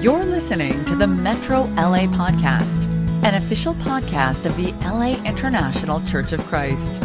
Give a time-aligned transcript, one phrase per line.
[0.00, 2.84] You're listening to the Metro LA Podcast,
[3.24, 7.00] an official podcast of the LA International Church of Christ.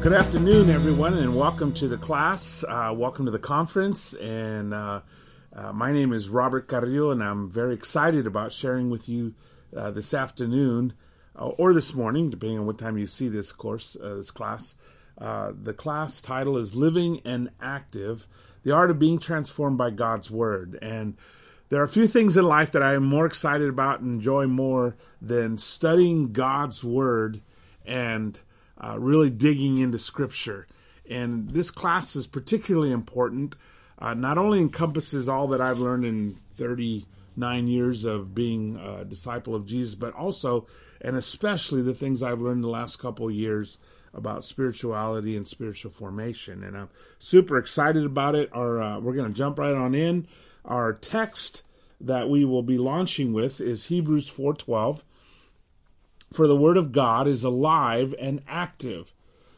[0.00, 2.64] Good afternoon, everyone, and welcome to the class.
[2.66, 4.14] Uh, welcome to the conference.
[4.14, 5.00] And uh,
[5.52, 9.34] uh, my name is Robert Carrillo, and I'm very excited about sharing with you
[9.76, 10.92] uh, this afternoon
[11.36, 14.76] uh, or this morning, depending on what time you see this course, uh, this class.
[15.18, 18.28] the class title is Living and Active
[18.64, 20.78] The Art of Being Transformed by God's Word.
[20.80, 21.16] And
[21.68, 24.46] there are a few things in life that I am more excited about and enjoy
[24.46, 27.40] more than studying God's Word
[27.84, 28.38] and
[28.82, 30.66] uh, really digging into Scripture.
[31.08, 33.54] And this class is particularly important.
[33.98, 39.54] Uh, not only encompasses all that I've learned in 39 years of being a disciple
[39.54, 40.66] of Jesus, but also
[41.02, 43.78] and especially the things I've learned the last couple years
[44.14, 46.62] about spirituality and spiritual formation.
[46.62, 48.50] And I'm super excited about it.
[48.52, 50.26] Our, uh, we're going to jump right on in.
[50.64, 51.62] Our text
[52.00, 55.04] that we will be launching with is Hebrews 4:12.
[56.32, 59.12] For the word of God is alive and active,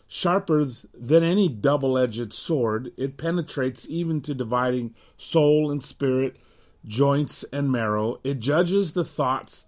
[0.09, 2.93] sharper than any double edged sword.
[2.97, 6.37] It penetrates even to dividing soul and spirit,
[6.85, 8.19] joints and marrow.
[8.25, 9.65] It judges the thoughts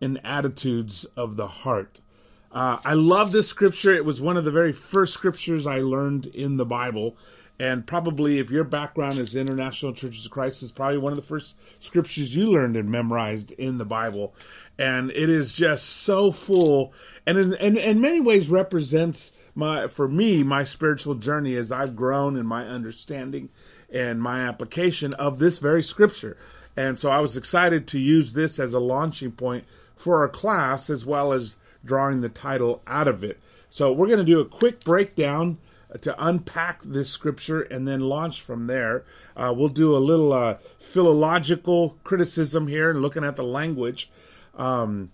[0.00, 2.00] and attitudes of the heart.
[2.50, 3.92] Uh, I love this scripture.
[3.92, 7.16] It was one of the very first scriptures I learned in the Bible.
[7.60, 11.22] And probably, if your background is International Churches of Christ, it's probably one of the
[11.22, 14.32] first scriptures you learned and memorized in the Bible
[14.78, 16.92] and it is just so full
[17.26, 21.96] and in, in, in many ways represents my for me my spiritual journey as I've
[21.96, 23.48] grown in my understanding
[23.92, 26.36] and my application of this very scripture.
[26.76, 29.64] And so I was excited to use this as a launching point
[29.96, 33.40] for our class as well as drawing the title out of it.
[33.70, 35.58] So we're going to do a quick breakdown
[36.00, 39.04] to unpack this scripture and then launch from there.
[39.36, 44.10] Uh, we'll do a little uh, philological criticism here and looking at the language
[44.58, 45.12] um,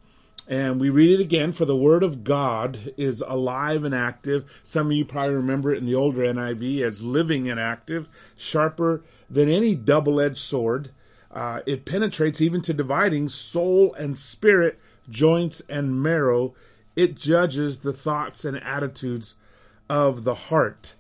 [0.49, 4.45] and we read it again for the word of God is alive and active.
[4.63, 9.03] Some of you probably remember it in the older NIV as living and active, sharper
[9.31, 10.91] than any double edged sword.
[11.31, 14.79] Uh, it penetrates even to dividing soul and spirit,
[15.09, 16.55] joints and marrow.
[16.97, 19.35] It judges the thoughts and attitudes
[19.89, 20.95] of the heart.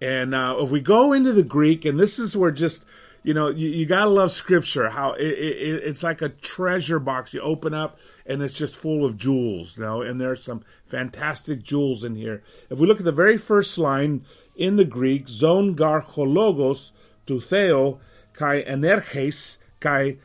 [0.00, 2.84] And uh, if we go into the Greek, and this is where just
[3.28, 4.88] you know, you, you gotta love scripture.
[4.88, 7.34] How it, it, it's like a treasure box.
[7.34, 9.76] You open up and it's just full of jewels.
[9.76, 12.42] You know, and there's some fantastic jewels in here.
[12.70, 14.24] If we look at the very first line
[14.56, 16.90] in the Greek, zon garchologos
[17.26, 18.00] to theo
[18.32, 20.16] kai energes kai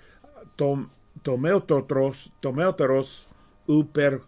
[0.58, 0.92] tom,
[1.24, 3.26] tomeutotros tomeuteros
[3.68, 4.22] uper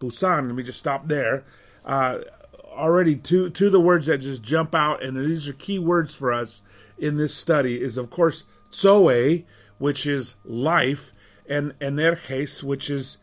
[0.00, 0.46] pusan.
[0.46, 1.44] Let me just stop there.
[1.84, 2.18] Uh,
[2.64, 6.14] already two two of the words that just jump out, and these are key words
[6.14, 6.62] for us
[6.98, 9.44] in this study is, of course, zoe,
[9.78, 11.12] which is life,
[11.48, 13.18] and energes, which is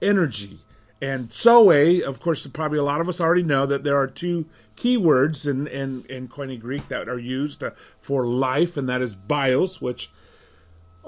[0.00, 0.60] energy.
[1.02, 4.46] And zoe, of course, probably a lot of us already know that there are two
[4.76, 9.02] key words in, in, in Koine Greek that are used uh, for life, and that
[9.02, 10.10] is bios, which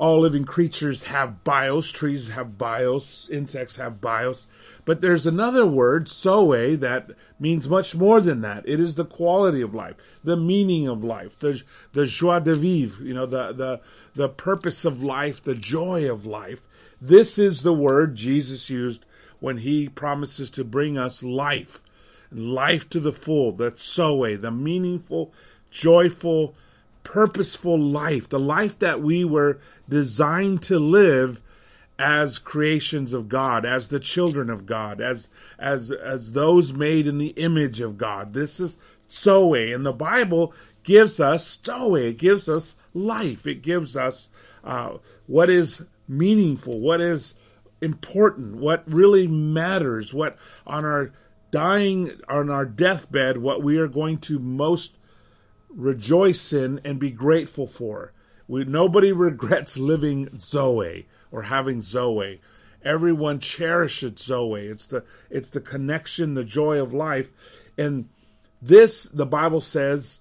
[0.00, 1.90] all living creatures have bios.
[1.90, 3.28] Trees have bios.
[3.30, 4.46] Insects have bios.
[4.86, 8.66] But there's another word, zoe, that means much more than that.
[8.66, 11.62] It is the quality of life, the meaning of life, the,
[11.92, 13.80] the joie de vivre, you know, the, the,
[14.14, 16.62] the purpose of life, the joy of life.
[16.98, 19.04] This is the word Jesus used
[19.38, 21.82] when he promises to bring us life,
[22.32, 25.32] life to the full, that zoe, the meaningful,
[25.70, 26.54] joyful,
[27.04, 31.40] purposeful life, the life that we were designed to live
[31.98, 35.28] as creations of God, as the children of God, as
[35.58, 38.32] as as those made in the image of God.
[38.32, 38.78] This is
[39.12, 42.08] Zoe, and the Bible gives us Zoe.
[42.08, 43.46] It gives us life.
[43.46, 44.30] It gives us
[44.64, 44.96] uh,
[45.26, 47.34] what is meaningful, what is
[47.80, 51.12] important, what really matters, what on our
[51.50, 54.94] dying on our deathbed, what we are going to most
[55.75, 58.12] rejoice in and be grateful for.
[58.48, 62.41] We, nobody regrets living Zoe or having Zoe.
[62.83, 64.66] Everyone cherishes Zoe.
[64.66, 67.30] It's the it's the connection, the joy of life,
[67.77, 68.09] and
[68.62, 70.21] this the Bible says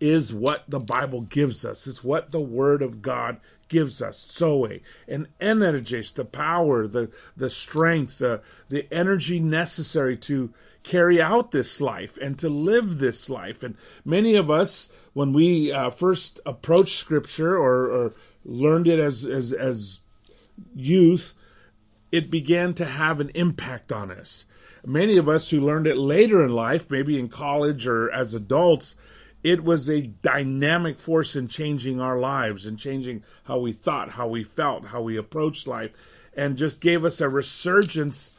[0.00, 1.86] is what the Bible gives us.
[1.86, 4.26] Is what the Word of God gives us.
[4.30, 10.52] Zoe and energies, the power, the the strength, the the energy necessary to
[10.88, 13.62] carry out this life and to live this life.
[13.62, 18.14] And many of us, when we uh, first approached Scripture or, or
[18.44, 20.00] learned it as as as
[20.74, 21.34] youth,
[22.10, 24.46] it began to have an impact on us.
[24.86, 28.94] Many of us who learned it later in life, maybe in college or as adults,
[29.42, 34.26] it was a dynamic force in changing our lives and changing how we thought, how
[34.26, 35.90] we felt, how we approached life,
[36.34, 38.30] and just gave us a resurgence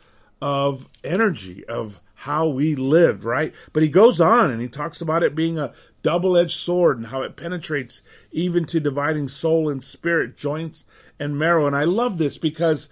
[0.42, 3.54] of energy, of how we lived, right?
[3.71, 5.71] But he goes on and he talks about it being a
[6.04, 8.01] double edged sword and how it penetrates
[8.33, 10.83] even to dividing soul and spirit, joints
[11.18, 11.66] and marrow.
[11.66, 12.89] And I love this because,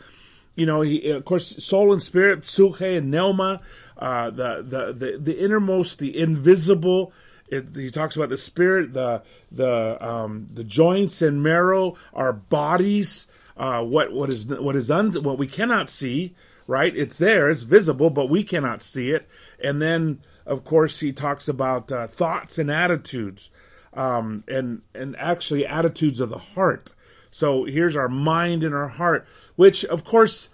[0.55, 3.59] you know, he, of course, soul and spirit, psuche and pneuma,
[3.97, 7.11] uh, the, the, the, the innermost, the invisible.
[7.49, 13.27] It, he talks about the spirit, the, the, um, the joints and marrow, our bodies,
[13.57, 16.33] uh, what, what is, what is, un, what we cannot see,
[16.67, 16.95] right?
[16.95, 19.27] It's there, it's visible, but we cannot see it.
[19.63, 23.49] And then, of course, he talks about uh, thoughts and attitudes,
[23.93, 26.93] um, and and actually attitudes of the heart.
[27.31, 30.49] So here's our mind and our heart, which of course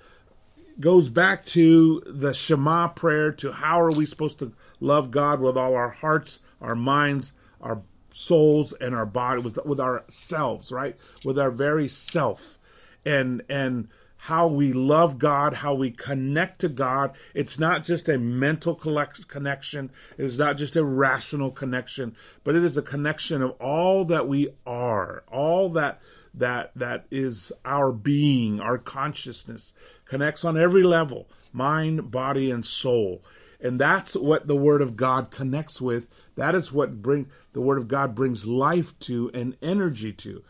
[0.80, 3.31] goes back to the Shema prayer.
[3.33, 7.81] To how are we supposed to love God with all our hearts, our minds, our
[8.13, 10.95] souls, and our body, with with ourselves, right?
[11.25, 12.60] With our very self,
[13.06, 13.89] and and
[14.23, 17.11] how we love God, how we connect to God.
[17.33, 19.91] It's not just a mental collect- connection.
[20.17, 22.15] It's not just a rational connection,
[22.45, 26.01] but it is a connection of all that we are, all that
[26.33, 29.73] that that is our being, our consciousness
[30.05, 33.21] connects on every level, mind, body, and soul.
[33.59, 36.07] And that's what the Word of God connects with.
[36.37, 40.43] That is what bring the Word of God brings life to and energy to.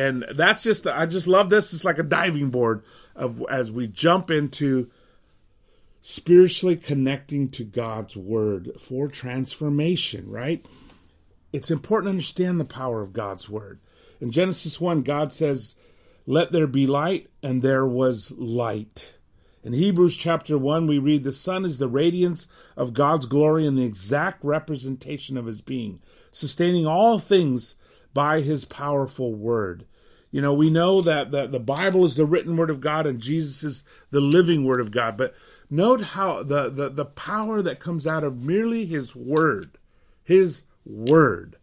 [0.00, 1.74] And that's just I just love this.
[1.74, 2.82] It's like a diving board
[3.14, 4.90] of as we jump into
[6.00, 10.64] spiritually connecting to God's word for transformation, right?
[11.52, 13.78] It's important to understand the power of God's word.
[14.22, 15.74] In Genesis 1, God says,
[16.24, 19.12] Let there be light, and there was light.
[19.62, 23.76] In Hebrews chapter 1, we read, The Son is the radiance of God's glory and
[23.76, 26.00] the exact representation of his being,
[26.32, 27.74] sustaining all things
[28.14, 29.84] by his powerful word.
[30.30, 33.20] You know, we know that, that the Bible is the written word of God and
[33.20, 35.16] Jesus is the living word of God.
[35.16, 35.34] But
[35.68, 39.78] note how the, the, the power that comes out of merely his word,
[40.22, 41.56] his word.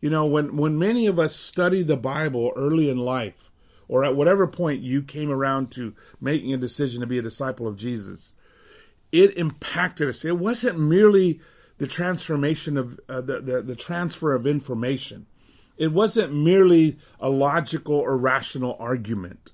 [0.00, 3.50] You know, when, when many of us study the Bible early in life,
[3.88, 7.66] or at whatever point you came around to making a decision to be a disciple
[7.66, 8.32] of Jesus,
[9.10, 10.24] it impacted us.
[10.24, 11.40] It wasn't merely
[11.78, 15.26] the transformation of uh, the, the, the transfer of information.
[15.78, 19.52] It wasn't merely a logical or rational argument.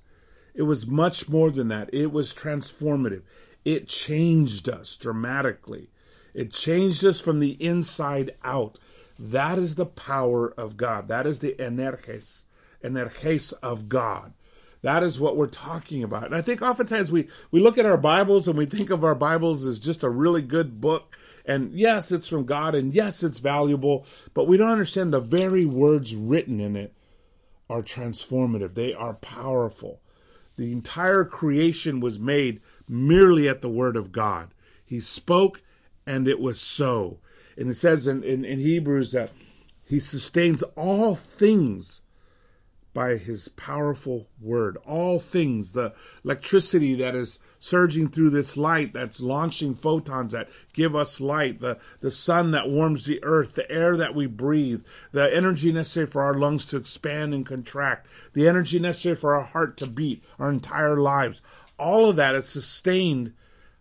[0.55, 1.93] It was much more than that.
[1.93, 3.21] It was transformative.
[3.63, 5.89] It changed us dramatically.
[6.33, 8.79] It changed us from the inside out.
[9.17, 11.07] That is the power of God.
[11.07, 12.43] That is the energes,
[12.83, 14.33] energes of God.
[14.81, 16.25] That is what we're talking about.
[16.25, 19.15] And I think oftentimes we, we look at our Bibles and we think of our
[19.15, 21.15] Bibles as just a really good book
[21.47, 25.65] and yes, it's from God, and yes, it's valuable, but we don't understand the very
[25.65, 26.93] words written in it
[27.69, 28.73] are transformative.
[28.73, 30.01] They are powerful.
[30.57, 34.53] The entire creation was made merely at the word of God.
[34.85, 35.61] He spoke,
[36.05, 37.19] and it was so.
[37.57, 39.31] And it says in, in, in Hebrews that
[39.83, 42.01] he sustains all things
[42.93, 44.77] by his powerful word.
[44.85, 45.93] All things, the
[46.23, 51.75] electricity that is surging through this light that's launching photons that give us light, the,
[51.99, 54.83] the sun that warms the earth, the air that we breathe,
[55.13, 59.41] the energy necessary for our lungs to expand and contract, the energy necessary for our
[59.41, 61.41] heart to beat our entire lives.
[61.79, 63.33] All of that is sustained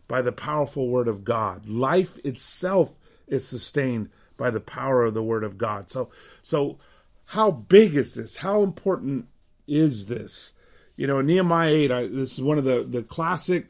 [0.08, 1.68] by the powerful word of God.
[1.68, 4.08] Life itself is sustained
[4.38, 5.90] by the power of the word of God.
[5.90, 6.08] So,
[6.40, 6.78] so,
[7.26, 8.36] how big is this?
[8.36, 9.26] How important
[9.66, 10.54] is this?
[10.96, 13.66] You know, Nehemiah 8, I, this is one of the, the classic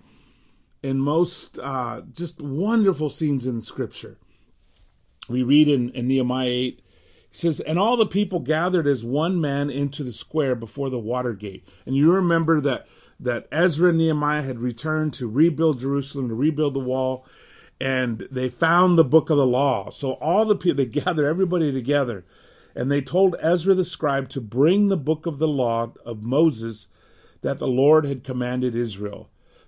[0.85, 4.19] and most uh, just wonderful scenes in Scripture.
[5.29, 6.83] We read in, in Nehemiah 8,
[7.31, 10.99] it says, And all the people gathered as one man into the square before the
[10.99, 11.67] water gate.
[11.87, 12.87] And you remember that,
[13.19, 17.26] that Ezra and Nehemiah had returned to rebuild Jerusalem, to rebuild the wall,
[17.81, 19.88] and they found the book of the law.
[19.91, 22.25] So all the people, they gathered everybody together
[22.75, 26.88] and they told Ezra the scribe to bring the book of the law of Moses
[27.43, 29.31] that the Lord had commanded Israel.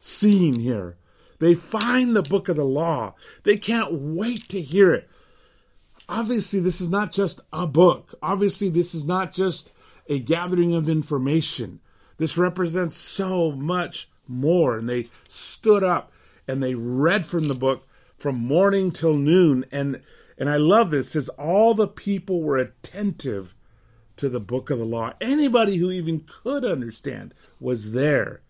[0.00, 0.96] scene here.
[1.38, 3.14] They find the book of the law.
[3.44, 5.08] They can't wait to hear it.
[6.08, 8.14] obviously this is not just a book.
[8.22, 9.72] Obviously this is not just
[10.08, 11.80] a gathering of information.
[12.16, 14.78] This represents so much more.
[14.78, 16.12] And they stood up
[16.46, 17.86] and they read from the book
[18.16, 19.64] from morning till noon.
[19.70, 20.02] And
[20.36, 23.54] and I love this, says all the people were attentive
[24.16, 25.12] to the book of the law.
[25.20, 28.42] Anybody who even could understand was there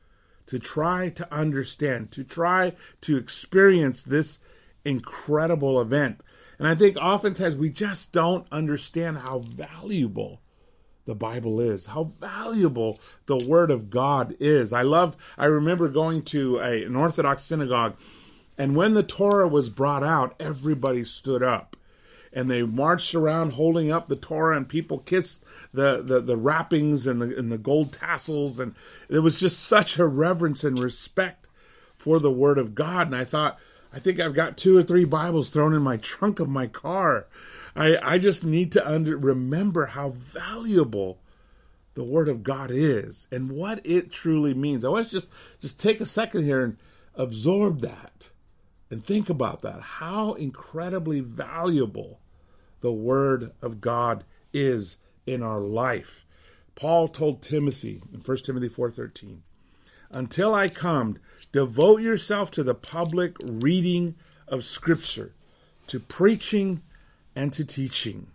[0.49, 4.38] to try to understand, to try to experience this
[4.85, 6.23] incredible event.
[6.59, 10.40] And I think oftentimes we just don't understand how valuable
[11.05, 14.73] the Bible is, how valuable the Word of God is.
[14.73, 17.97] I love, I remember going to a, an Orthodox synagogue,
[18.57, 21.76] and when the Torah was brought out, everybody stood up.
[22.33, 27.07] And they marched around holding up the Torah, and people kissed the, the, the wrappings
[27.07, 28.59] and the, and the gold tassels.
[28.59, 28.75] And
[29.09, 31.49] it was just such a reverence and respect
[31.97, 33.09] for the Word of God.
[33.09, 33.59] And I thought,
[33.93, 37.27] I think I've got two or three Bibles thrown in my trunk of my car
[37.79, 41.21] I, I just need to under, remember how valuable
[41.95, 44.85] the Word of God is and what it truly means.
[44.85, 45.29] I want to just,
[45.61, 46.77] just take a second here and
[47.15, 48.31] absorb that
[48.91, 49.81] and think about that.
[49.81, 52.19] How incredibly valuable
[52.81, 54.97] the Word of God is
[55.32, 56.25] in our life.
[56.75, 59.42] Paul told Timothy in 1 Timothy 4:13,
[60.11, 61.18] "Until I come,
[61.52, 64.14] devote yourself to the public reading
[64.47, 65.32] of scripture,
[65.87, 66.82] to preaching
[67.35, 68.28] and to teaching.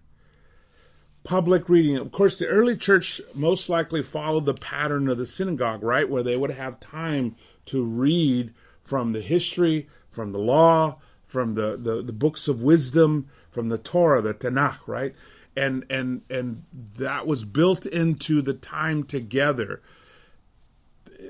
[1.23, 1.97] Public reading.
[1.97, 6.09] Of course, the early church most likely followed the pattern of the synagogue, right?
[6.09, 7.35] Where they would have time
[7.67, 13.29] to read from the history, from the law, from the, the, the books of wisdom,
[13.51, 15.15] from the Torah, the Tanakh, right?
[15.55, 16.63] And and and
[16.97, 19.81] that was built into the time together.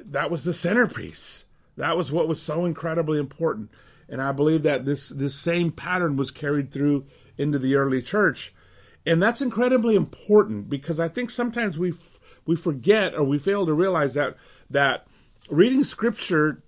[0.05, 1.45] That was the centerpiece.
[1.75, 3.69] That was what was so incredibly important.
[4.07, 7.05] And I believe that this this same pattern was carried through
[7.37, 8.53] into the early church.
[9.05, 11.93] And that's incredibly important because I think sometimes we
[12.45, 14.35] we forget or we fail to realize that
[14.69, 15.07] that
[15.49, 16.63] reading scripture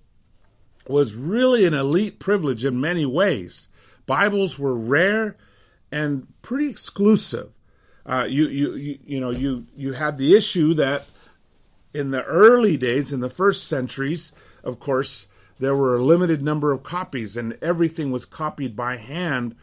[0.87, 3.69] was really an elite privilege in many ways.
[4.05, 5.35] Bibles were rare
[5.95, 7.51] and pretty exclusive.
[8.05, 11.05] Uh, you, you, you, you know, you, you had the issue that
[11.93, 16.73] in the early days, in the first centuries, of course, there were a limited number
[16.73, 19.55] of copies and everything was copied by hand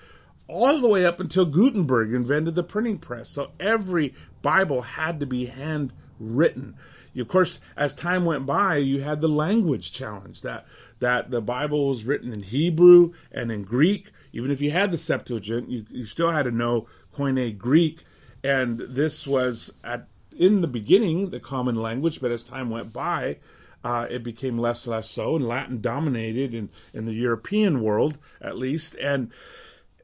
[0.48, 3.28] all the way up until Gutenberg invented the printing press.
[3.28, 6.76] So every Bible had to be handwritten.
[7.16, 10.66] Of course, as time went by, you had the language challenge that
[11.00, 14.12] that the Bible was written in Hebrew and in Greek.
[14.32, 18.04] Even if you had the Septuagint, you, you still had to know Koine Greek,
[18.42, 23.36] and this was at in the beginning the common language, but as time went by,
[23.84, 28.16] uh, it became less and less so, and Latin dominated in in the European world
[28.40, 29.30] at least, and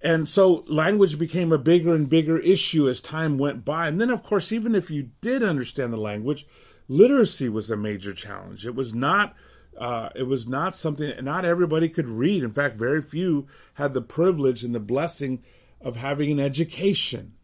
[0.02, 3.88] and so language became a bigger and bigger issue as time went by.
[3.88, 6.46] And then, of course, even if you did understand the language,
[6.88, 8.66] literacy was a major challenge.
[8.66, 9.34] It was not.
[9.76, 12.42] Uh, it was not something not everybody could read.
[12.42, 15.42] In fact, very few had the privilege and the blessing
[15.80, 17.34] of having an education.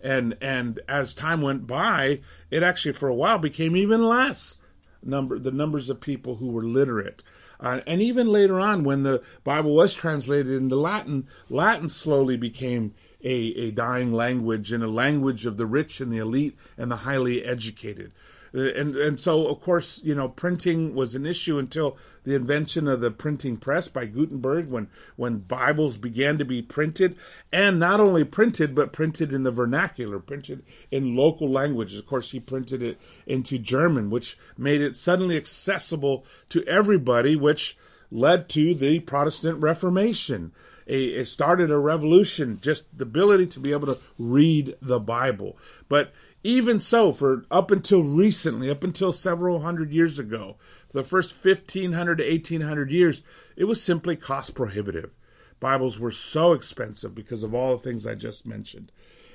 [0.00, 2.20] And and as time went by,
[2.50, 4.58] it actually for a while became even less
[5.02, 7.22] number the numbers of people who were literate.
[7.60, 12.92] Uh, and even later on, when the Bible was translated into Latin, Latin slowly became
[13.22, 16.96] a, a dying language and a language of the rich and the elite and the
[16.96, 18.12] highly educated.
[18.54, 22.86] Uh, and and so of course you know printing was an issue until the invention
[22.86, 27.16] of the printing press by Gutenberg when when Bibles began to be printed
[27.52, 31.98] and not only printed but printed in the vernacular printed in local languages.
[31.98, 37.76] Of course he printed it into German which made it suddenly accessible to everybody which
[38.10, 40.52] led to the Protestant Reformation.
[40.86, 45.56] It started a revolution just the ability to be able to read the Bible.
[45.88, 46.12] But
[46.44, 50.56] even so, for up until recently, up until several hundred years ago,
[50.88, 53.22] for the first 1500 to 1800 years,
[53.56, 55.10] it was simply cost prohibitive.
[55.58, 58.92] Bibles were so expensive because of all the things I just mentioned.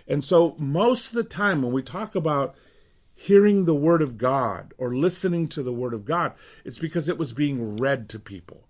[0.07, 2.53] And so, most of the time, when we talk about
[3.15, 7.17] hearing the Word of God or listening to the Word of God, it's because it
[7.17, 8.65] was being read to people.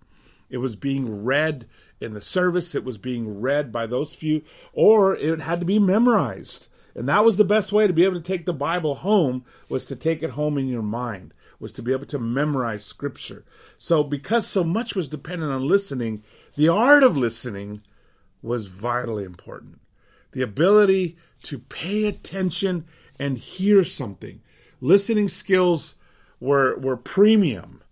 [0.48, 1.66] It was being read
[2.00, 4.42] in the service, it was being read by those few,
[4.72, 6.68] or it had to be memorized.
[6.94, 9.86] And that was the best way to be able to take the Bible home was
[9.86, 13.44] to take it home in your mind, was to be able to memorize scripture.
[13.78, 16.22] So because so much was dependent on listening,
[16.56, 17.82] the art of listening
[18.42, 19.80] was vitally important.
[20.32, 22.86] The ability to pay attention
[23.18, 24.40] and hear something.
[24.80, 25.94] Listening skills
[26.40, 27.82] were were premium.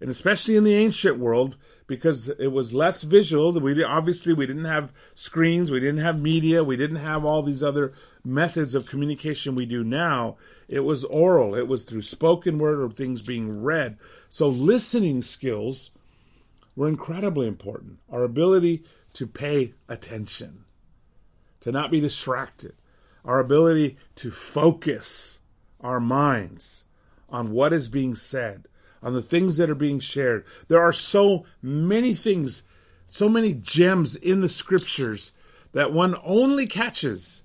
[0.00, 1.56] and especially in the ancient world,
[1.92, 3.52] because it was less visual.
[3.52, 7.62] We obviously we didn't have screens, we didn't have media, we didn't have all these
[7.62, 7.92] other
[8.24, 10.38] methods of communication we do now.
[10.68, 11.54] It was oral.
[11.54, 13.98] It was through spoken word or things being read.
[14.30, 15.90] So listening skills
[16.74, 17.98] were incredibly important.
[18.10, 20.64] Our ability to pay attention,
[21.60, 22.72] to not be distracted,
[23.22, 25.40] our ability to focus
[25.82, 26.86] our minds
[27.28, 28.66] on what is being said,
[29.02, 30.44] on the things that are being shared.
[30.68, 32.62] There are so many things,
[33.06, 35.32] so many gems in the scriptures
[35.72, 37.42] that one only catches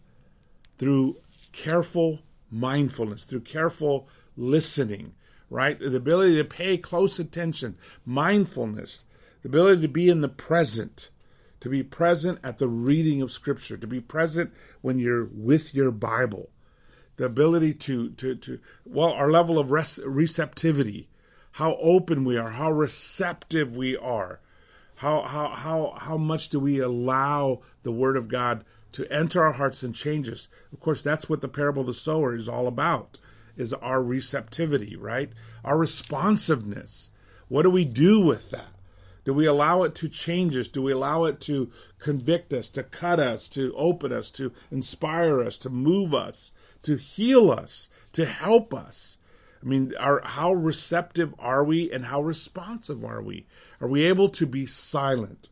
[0.77, 1.17] through
[1.51, 2.19] careful
[2.51, 5.13] mindfulness, through careful listening,
[5.49, 5.79] right?
[5.79, 9.05] The ability to pay close attention, mindfulness,
[9.41, 11.09] the ability to be in the present,
[11.59, 15.91] to be present at the reading of Scripture, to be present when you're with your
[15.91, 16.49] Bible,
[17.17, 21.07] the ability to, to, to well, our level of res- receptivity,
[21.57, 24.39] how open we are, how receptive we are,
[24.93, 29.53] how, how, how, how much do we allow the Word of God to enter our
[29.53, 30.49] hearts and change us.
[30.71, 33.17] Of course, that's what the parable of the sower is all about,
[33.55, 35.31] is our receptivity, right?
[35.65, 37.09] Our responsiveness.
[37.47, 38.75] What do we do with that?
[39.25, 40.67] Do we allow it to change us?
[40.67, 45.41] Do we allow it to convict us, to cut us, to open us, to inspire
[45.41, 46.51] us, to move us,
[46.83, 49.17] to heal us, to help us?
[49.61, 53.47] I mean, are, how receptive are we and how responsive are we?
[53.81, 55.49] Are we able to be silent?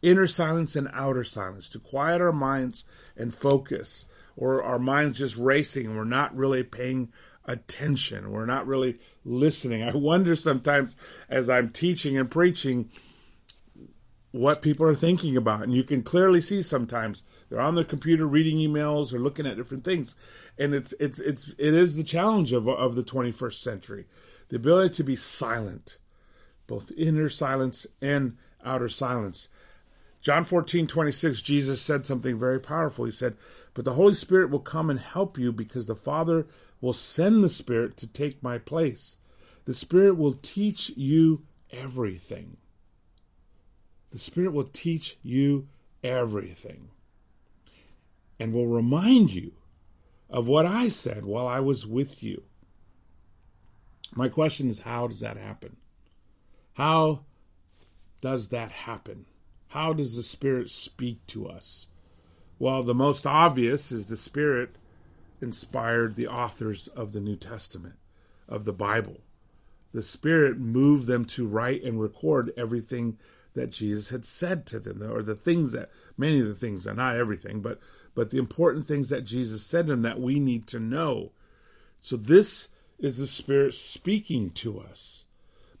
[0.00, 2.84] Inner silence and outer silence, to quiet our minds
[3.16, 4.04] and focus,
[4.36, 7.12] or our minds just racing and we're not really paying
[7.44, 8.30] attention.
[8.30, 9.82] We're not really listening.
[9.82, 10.96] I wonder sometimes
[11.28, 12.90] as I'm teaching and preaching,
[14.30, 15.62] what people are thinking about.
[15.62, 19.56] And you can clearly see sometimes they're on their computer reading emails or looking at
[19.56, 20.14] different things.
[20.58, 24.06] And it's it's it's it is the challenge of of the 21st century.
[24.48, 25.98] The ability to be silent,
[26.66, 29.48] both inner silence and outer silence.
[30.20, 33.04] John 14, 26, Jesus said something very powerful.
[33.04, 33.36] He said,
[33.72, 36.46] But the Holy Spirit will come and help you because the Father
[36.80, 39.16] will send the Spirit to take my place.
[39.64, 42.56] The Spirit will teach you everything.
[44.10, 45.68] The Spirit will teach you
[46.02, 46.88] everything
[48.40, 49.52] and will remind you
[50.30, 52.42] of what I said while I was with you.
[54.14, 55.76] My question is how does that happen?
[56.74, 57.24] How
[58.20, 59.26] does that happen?
[59.68, 61.86] How does the Spirit speak to us?
[62.58, 64.76] Well, the most obvious is the Spirit
[65.40, 67.96] inspired the authors of the New Testament,
[68.48, 69.18] of the Bible.
[69.92, 73.18] The Spirit moved them to write and record everything
[73.54, 77.16] that Jesus had said to them, or the things that many of the things, not
[77.16, 77.80] everything, but
[78.18, 81.30] but the important things that Jesus said to him that we need to know.
[82.00, 82.66] So this
[82.98, 85.24] is the Spirit speaking to us.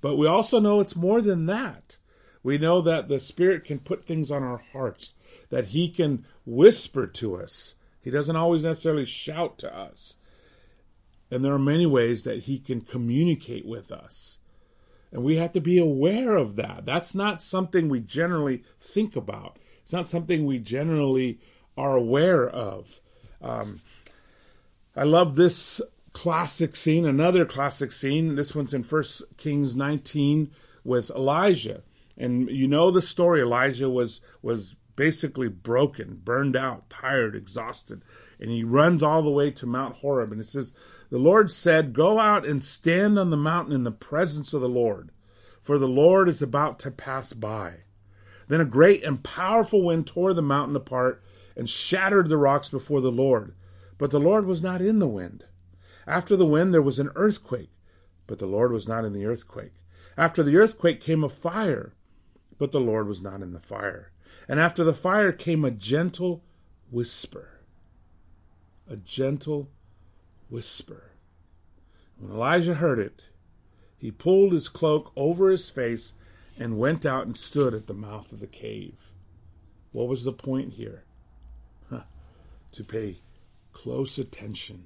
[0.00, 1.96] But we also know it's more than that.
[2.44, 5.14] We know that the Spirit can put things on our hearts,
[5.50, 7.74] that He can whisper to us.
[8.00, 10.14] He doesn't always necessarily shout to us.
[11.32, 14.38] And there are many ways that He can communicate with us.
[15.10, 16.86] And we have to be aware of that.
[16.86, 19.58] That's not something we generally think about.
[19.82, 21.40] It's not something we generally
[21.78, 23.00] are aware of.
[23.40, 23.80] Um,
[24.96, 25.80] I love this
[26.12, 28.34] classic scene, another classic scene.
[28.34, 30.50] This one's in First Kings 19
[30.82, 31.82] with Elijah.
[32.16, 33.40] And you know the story.
[33.40, 38.02] Elijah was was basically broken, burned out, tired, exhausted.
[38.40, 40.32] And he runs all the way to Mount Horeb.
[40.32, 40.72] And it says,
[41.10, 44.68] The Lord said, Go out and stand on the mountain in the presence of the
[44.68, 45.12] Lord,
[45.62, 47.82] for the Lord is about to pass by.
[48.48, 51.22] Then a great and powerful wind tore the mountain apart
[51.58, 53.54] and shattered the rocks before the Lord.
[53.98, 55.44] But the Lord was not in the wind.
[56.06, 57.72] After the wind, there was an earthquake,
[58.28, 59.74] but the Lord was not in the earthquake.
[60.16, 61.94] After the earthquake came a fire,
[62.58, 64.12] but the Lord was not in the fire.
[64.48, 66.42] And after the fire came a gentle
[66.90, 67.60] whisper.
[68.88, 69.68] A gentle
[70.48, 71.10] whisper.
[72.18, 73.22] When Elijah heard it,
[73.96, 76.14] he pulled his cloak over his face
[76.56, 78.96] and went out and stood at the mouth of the cave.
[79.90, 81.04] What was the point here?
[82.78, 83.18] To pay
[83.72, 84.84] close attention,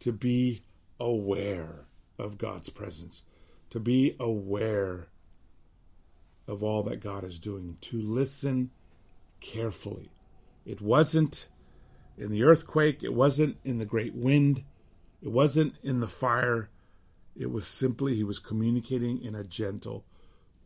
[0.00, 0.62] to be
[0.98, 1.84] aware
[2.18, 3.24] of God's presence,
[3.68, 5.08] to be aware
[6.46, 8.70] of all that God is doing, to listen
[9.42, 10.10] carefully.
[10.64, 11.48] It wasn't
[12.16, 14.64] in the earthquake, it wasn't in the great wind,
[15.20, 16.70] it wasn't in the fire.
[17.36, 20.06] It was simply, he was communicating in a gentle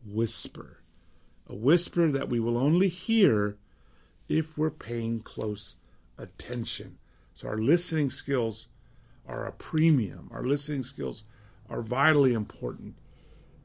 [0.05, 0.79] whisper.
[1.47, 3.57] A whisper that we will only hear
[4.29, 5.75] if we're paying close
[6.17, 6.97] attention.
[7.33, 8.67] So our listening skills
[9.27, 10.29] are a premium.
[10.31, 11.23] Our listening skills
[11.69, 12.95] are vitally important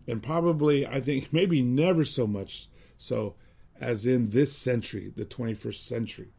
[0.08, 3.36] and probably, I think, maybe never so much so
[3.80, 6.32] as in this century, the 21st century,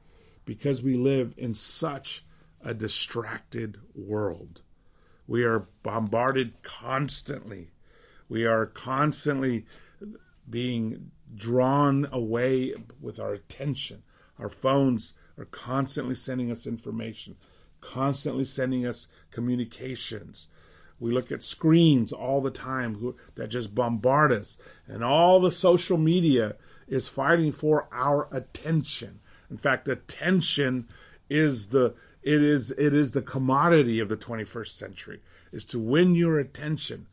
[0.44, 2.26] because we live in such
[2.62, 4.62] a distracted world.
[5.26, 7.72] We are bombarded constantly.
[8.28, 9.66] We are constantly
[10.50, 14.04] being drawn away with our attention.
[14.38, 17.38] Our phones are constantly sending us information,
[17.82, 20.48] constantly sending us communications.
[21.00, 25.98] We look at screens all the time that just bombard us, and all the social
[25.98, 26.58] media
[26.90, 29.22] is fighting for our attention.
[29.50, 30.90] In fact, attention
[31.30, 35.22] is the it is it is the commodity of the 21st century
[35.54, 37.08] is to win your attention.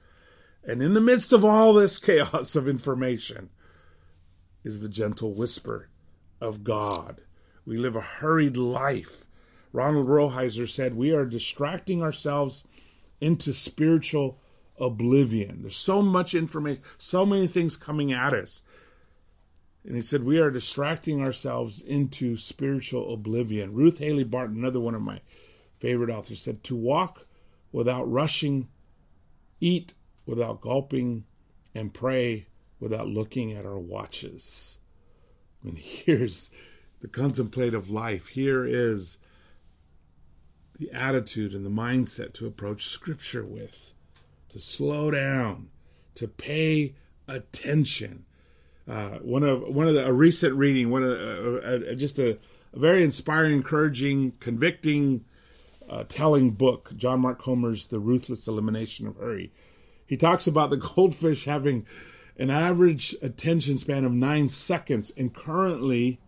[0.65, 3.51] And in the midst of all this chaos of information
[4.65, 5.89] is the gentle whisper
[6.41, 7.21] of God.
[7.67, 9.27] We live a hurried life.
[9.73, 12.65] Ronald Rolheiser said, We are distracting ourselves
[13.21, 14.39] into spiritual
[14.79, 15.63] oblivion.
[15.63, 18.63] There's so much information, so many things coming at us.
[19.85, 23.75] And he said, We are distracting ourselves into spiritual oblivion.
[23.75, 25.21] Ruth Haley Barton, another one of my
[25.81, 27.27] favorite authors, said, To walk
[27.73, 28.69] without rushing,
[29.61, 31.25] eat without gulping,
[31.75, 32.47] and pray
[32.81, 34.79] without looking at our watches.
[35.63, 36.51] I mean, here's
[37.01, 38.29] the contemplative life.
[38.29, 39.19] Here is
[40.79, 43.93] the attitude and the mindset to approach Scripture with,
[44.51, 45.69] to slow down,
[46.15, 46.95] to pay
[47.29, 48.25] attention.
[48.89, 52.19] Uh, one of one of the a recent reading, one of the, uh, uh, just
[52.19, 52.39] a,
[52.73, 55.25] a, very inspiring, encouraging, convicting,
[55.91, 56.93] uh, telling book.
[56.97, 59.53] John Mark Comer's "The Ruthless Elimination of Hurry."
[60.07, 61.85] He talks about the goldfish having
[62.39, 66.21] an average attention span of nine seconds, and currently,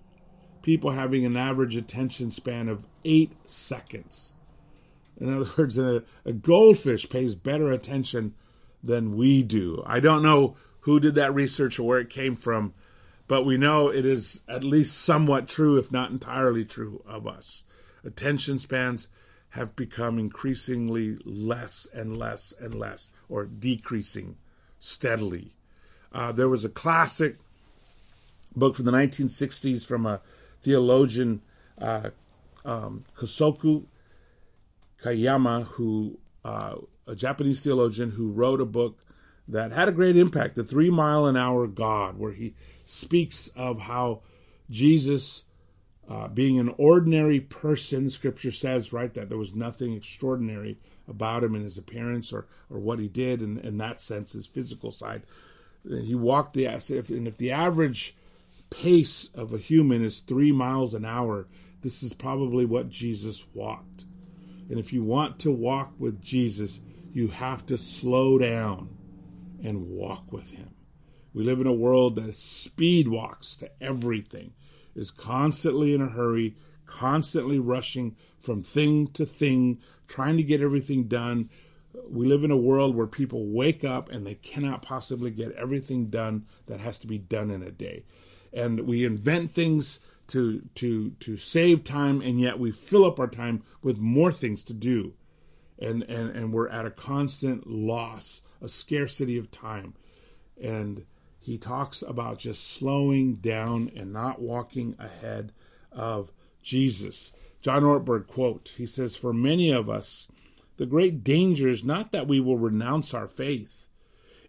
[0.68, 4.34] people having an average attention span of eight seconds.
[5.18, 8.34] In other words, a, a goldfish pays better attention
[8.84, 9.82] than we do.
[9.86, 12.74] I don't know who did that research or where it came from,
[13.28, 17.64] but we know it is at least somewhat true, if not entirely true, of us.
[18.04, 19.08] Attention spans
[19.50, 24.36] have become increasingly less and less and less, or decreasing
[24.78, 25.54] steadily.
[26.12, 27.38] Uh, there was a classic
[28.54, 30.20] book from the 1960s from a
[30.60, 31.42] theologian,
[31.80, 32.10] uh,
[32.64, 33.84] um, Kosuke
[35.02, 39.00] Koyama, who uh, a Japanese theologian who wrote a book
[39.48, 43.80] that had a great impact, The Three Mile an Hour God, where he speaks of
[43.80, 44.20] how
[44.70, 45.44] Jesus,
[46.08, 51.54] uh, being an ordinary person, Scripture says, right, that there was nothing extraordinary about him
[51.54, 55.22] in his appearance or, or what he did, in, in that sense, his physical side.
[55.88, 58.14] He walked the, and if the average
[58.70, 61.48] pace of a human is three miles an hour,
[61.82, 64.04] this is probably what Jesus walked.
[64.68, 66.80] And if you want to walk with Jesus,
[67.12, 68.90] you have to slow down
[69.62, 70.70] and walk with him.
[71.32, 74.52] We live in a world that speed walks to everything,
[74.94, 81.04] is constantly in a hurry, constantly rushing from thing to thing, trying to get everything
[81.04, 81.50] done.
[82.08, 86.06] We live in a world where people wake up and they cannot possibly get everything
[86.06, 88.04] done that has to be done in a day.
[88.52, 93.26] And we invent things to to to save time and yet we fill up our
[93.26, 95.14] time with more things to do.
[95.78, 99.94] And and and we're at a constant loss a scarcity of time.
[100.60, 101.04] And
[101.38, 105.52] he talks about just slowing down and not walking ahead
[105.92, 106.32] of
[106.62, 107.32] Jesus.
[107.60, 110.28] John Ortberg quote he says for many of us
[110.76, 113.88] the great danger is not that we will renounce our faith.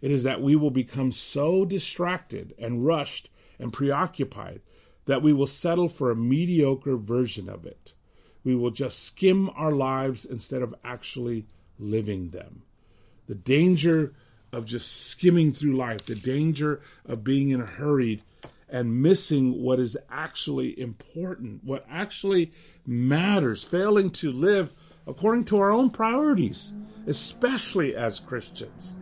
[0.00, 4.60] It is that we will become so distracted and rushed and preoccupied
[5.06, 7.94] that we will settle for a mediocre version of it.
[8.42, 11.46] We will just skim our lives instead of actually
[11.78, 12.62] living them.
[13.28, 14.14] The danger
[14.52, 18.22] of just skimming through life, the danger of being in a hurry
[18.68, 22.52] and missing what is actually important, what actually
[22.86, 24.72] matters, failing to live
[25.06, 26.72] according to our own priorities,
[27.06, 28.92] especially as Christians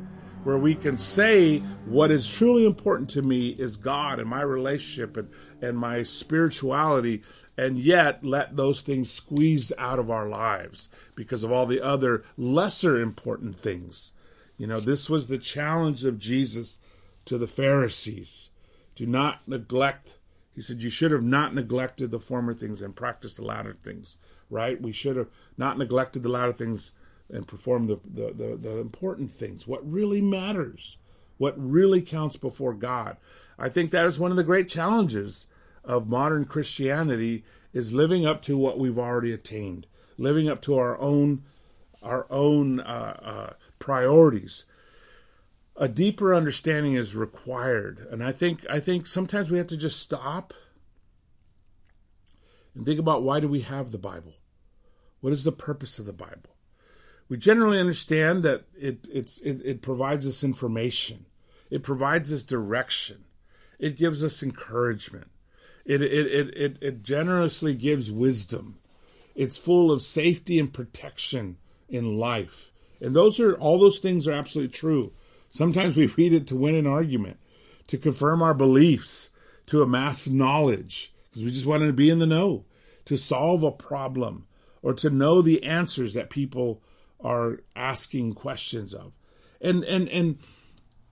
[0.48, 5.18] where we can say what is truly important to me is God and my relationship
[5.18, 5.28] and,
[5.60, 7.22] and my spirituality,
[7.58, 12.24] and yet let those things squeeze out of our lives because of all the other
[12.38, 14.12] lesser important things.
[14.56, 16.78] You know, this was the challenge of Jesus
[17.26, 18.48] to the Pharisees.
[18.94, 20.16] Do not neglect,
[20.54, 24.16] he said, you should have not neglected the former things and practiced the latter things,
[24.48, 24.80] right?
[24.80, 26.90] We should have not neglected the latter things
[27.30, 30.96] and perform the, the, the, the, important things, what really matters,
[31.36, 33.16] what really counts before God.
[33.58, 35.46] I think that is one of the great challenges
[35.84, 39.86] of modern Christianity is living up to what we've already attained,
[40.16, 41.44] living up to our own
[42.00, 44.64] our own uh, uh, priorities.
[45.76, 48.06] a deeper understanding is required.
[48.10, 50.54] And I think I think sometimes we have to just stop
[52.74, 54.34] and think about why do we have the Bible?
[55.20, 56.57] What is the purpose of the Bible?
[57.28, 61.26] We generally understand that it it, it provides us information.
[61.70, 63.24] It provides us direction.
[63.78, 65.28] It gives us encouragement.
[65.84, 68.78] It, it, it, it, it generously gives wisdom.
[69.34, 72.72] It's full of safety and protection in life.
[73.00, 75.12] And those are all those things are absolutely true.
[75.50, 77.38] Sometimes we read it to win an argument,
[77.86, 79.30] to confirm our beliefs,
[79.66, 82.64] to amass knowledge, because we just wanted to be in the know,
[83.04, 84.46] to solve a problem,
[84.82, 86.82] or to know the answers that people
[87.20, 89.12] are asking questions of.
[89.60, 90.38] And and and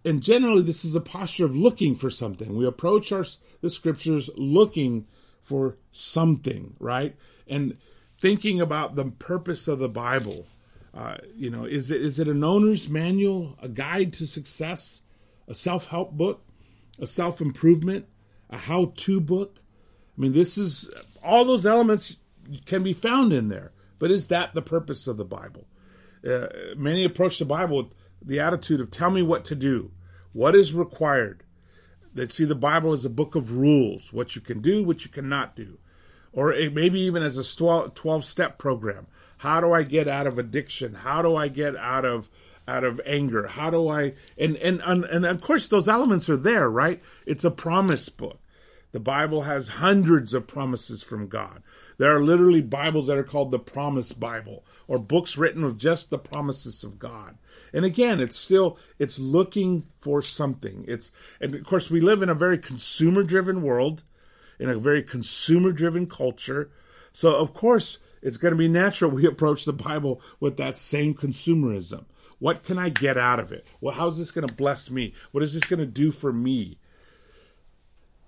[0.05, 2.57] and generally this is a posture of looking for something.
[2.57, 3.25] We approach our
[3.61, 5.07] the scriptures looking
[5.43, 7.17] for something, right?
[7.47, 7.79] And
[8.21, 10.47] thinking about the purpose of the Bible
[10.97, 15.03] uh, you know, is it is it an owner's manual, a guide to success,
[15.47, 16.43] a self help book,
[16.99, 18.07] a self improvement,
[18.49, 19.59] a how to book?
[20.17, 20.89] I mean, this is
[21.23, 22.17] all those elements
[22.65, 23.73] can be found in there.
[23.99, 25.67] But is that the purpose of the Bible?
[26.27, 29.91] Uh, many approach the Bible with the attitude of "Tell me what to do,
[30.33, 31.43] what is required."
[32.15, 35.11] They see the Bible as a book of rules, what you can do, what you
[35.11, 35.79] cannot do,
[36.33, 39.07] or maybe even as a 12 step program
[39.39, 40.95] how do I get out of addiction?
[40.95, 42.29] How do I get out of
[42.67, 43.47] out of anger?
[43.47, 47.03] How do I and and and, and of course those elements are there, right?
[47.27, 48.41] It's a promise book.
[48.93, 51.63] The Bible has hundreds of promises from God.
[51.99, 56.11] There are literally Bibles that are called the Promise Bible or books written with just
[56.11, 57.39] the promises of God.
[57.73, 60.85] And again, it's still it's looking for something.
[60.87, 64.03] It's and of course we live in a very consumer driven world,
[64.59, 66.71] in a very consumer driven culture.
[67.13, 71.15] So of course it's going to be natural we approach the Bible with that same
[71.15, 72.05] consumerism.
[72.39, 73.67] What can I get out of it?
[73.81, 75.15] Well, how's this going to bless me?
[75.33, 76.79] What is this going to do for me?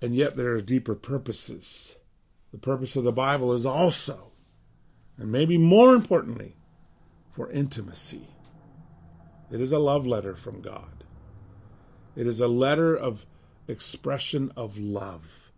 [0.01, 1.95] And yet there are deeper purposes.
[2.51, 4.31] The purpose of the Bible is also,
[5.17, 6.55] and maybe more importantly,
[7.31, 8.27] for intimacy.
[9.51, 11.03] It is a love letter from God.
[12.15, 13.25] It is a letter of
[13.67, 15.51] expression of love.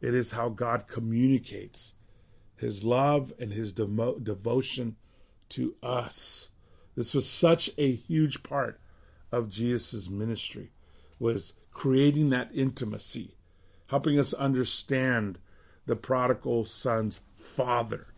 [0.00, 1.94] It is how God communicates
[2.56, 4.96] his love and his demo- devotion
[5.50, 6.50] to us.
[6.96, 8.80] This was such a huge part
[9.30, 10.72] of Jesus' ministry
[11.18, 13.36] was creating that intimacy,
[13.88, 15.38] helping us understand
[15.86, 18.08] the prodigal son's father,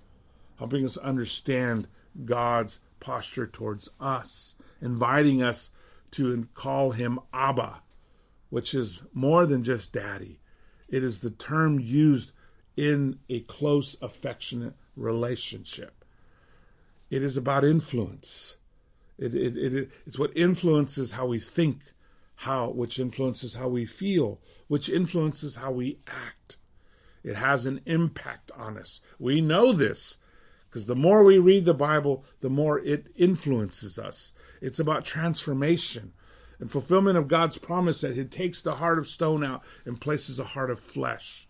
[0.58, 1.86] helping us understand
[2.24, 5.70] God's posture towards us, inviting us
[6.12, 7.82] to call him Abba,
[8.50, 10.40] which is more than just daddy.
[10.88, 12.32] It is the term used
[12.76, 16.04] in a close, affectionate relationship.
[17.10, 18.56] It is about influence.
[19.18, 21.80] It, it, it, it's what influences how we think,
[22.36, 26.56] how which influences how we feel, which influences how we act.
[27.22, 29.00] It has an impact on us.
[29.18, 30.18] We know this
[30.68, 34.32] because the more we read the Bible, the more it influences us.
[34.60, 36.12] It's about transformation
[36.60, 40.38] and fulfillment of God's promise that He takes the heart of stone out and places
[40.38, 41.48] a heart of flesh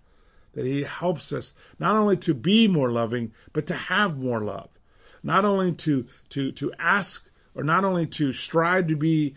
[0.53, 4.71] that He helps us not only to be more loving, but to have more love.
[5.23, 9.35] Not only to to to ask or not only to strive to be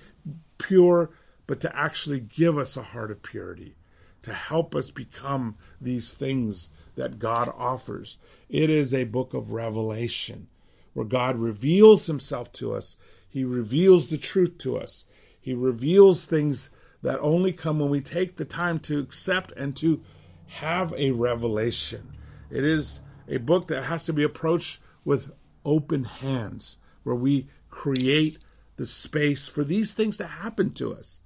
[0.57, 1.09] pure,
[1.47, 3.75] but to actually give us a heart of purity,
[4.23, 8.17] to help us become these things that God offers.
[8.49, 10.47] It is a book of revelation
[10.93, 12.97] where God reveals himself to us.
[13.27, 15.05] He reveals the truth to us.
[15.39, 16.69] He reveals things
[17.01, 20.01] that only come when we take the time to accept and to
[20.47, 22.12] have a revelation.
[22.49, 25.31] It is a book that has to be approached with
[25.65, 28.38] open hands, where we create
[28.75, 31.19] the space for these things to happen to us.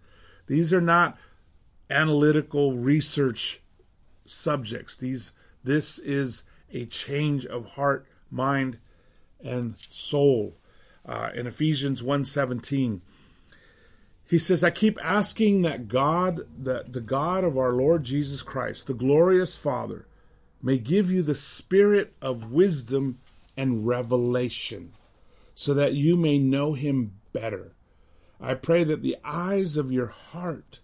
[0.47, 1.17] These are not
[1.89, 3.61] analytical research
[4.25, 4.95] subjects.
[4.95, 5.31] These
[5.63, 8.77] this is a change of heart, mind,
[9.43, 10.55] and soul.
[11.05, 13.01] Uh, in Ephesians 1.17,
[14.27, 18.87] he says, I keep asking that God, that the God of our Lord Jesus Christ,
[18.87, 20.07] the glorious Father,
[20.61, 23.19] may give you the spirit of wisdom
[23.55, 24.93] and revelation,
[25.53, 27.73] so that you may know him better.
[28.41, 30.79] I pray that the eyes of your heart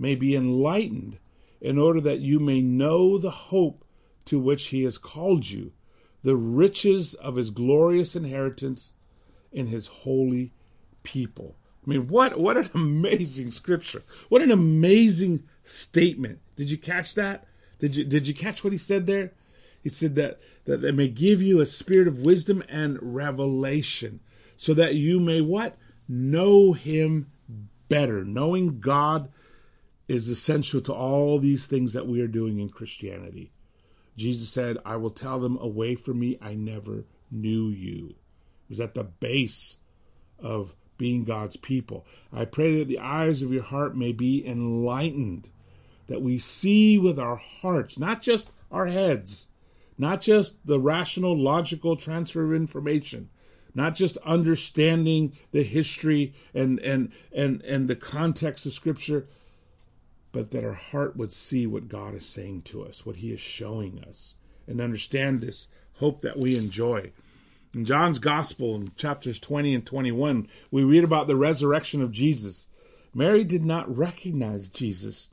[0.00, 1.18] may be enlightened
[1.60, 3.84] in order that you may know the hope
[4.24, 5.72] to which he has called you,
[6.22, 8.92] the riches of his glorious inheritance
[9.52, 10.52] in his holy
[11.02, 11.56] people.
[11.84, 14.02] I mean, what what an amazing scripture!
[14.28, 16.40] What an amazing statement!
[16.56, 17.46] Did you catch that?
[17.78, 19.32] Did you did you catch what he said there?
[19.82, 24.20] He said that that they may give you a spirit of wisdom and revelation,
[24.56, 25.76] so that you may what
[26.08, 27.30] know him
[27.88, 28.24] better.
[28.24, 29.30] Knowing God
[30.10, 33.52] is essential to all these things that we are doing in Christianity.
[34.16, 38.08] Jesus said, I will tell them, Away from me, I never knew you.
[38.08, 39.76] It was at the base
[40.40, 42.04] of being God's people.
[42.32, 45.50] I pray that the eyes of your heart may be enlightened,
[46.08, 49.46] that we see with our hearts, not just our heads,
[49.96, 53.30] not just the rational, logical transfer of information,
[53.76, 59.28] not just understanding the history and, and, and, and the context of Scripture,
[60.32, 63.40] but that our heart would see what God is saying to us, what He is
[63.40, 64.34] showing us,
[64.66, 67.12] and understand this hope that we enjoy.
[67.74, 72.66] In John's Gospel, in chapters 20 and 21, we read about the resurrection of Jesus.
[73.14, 75.28] Mary did not recognize Jesus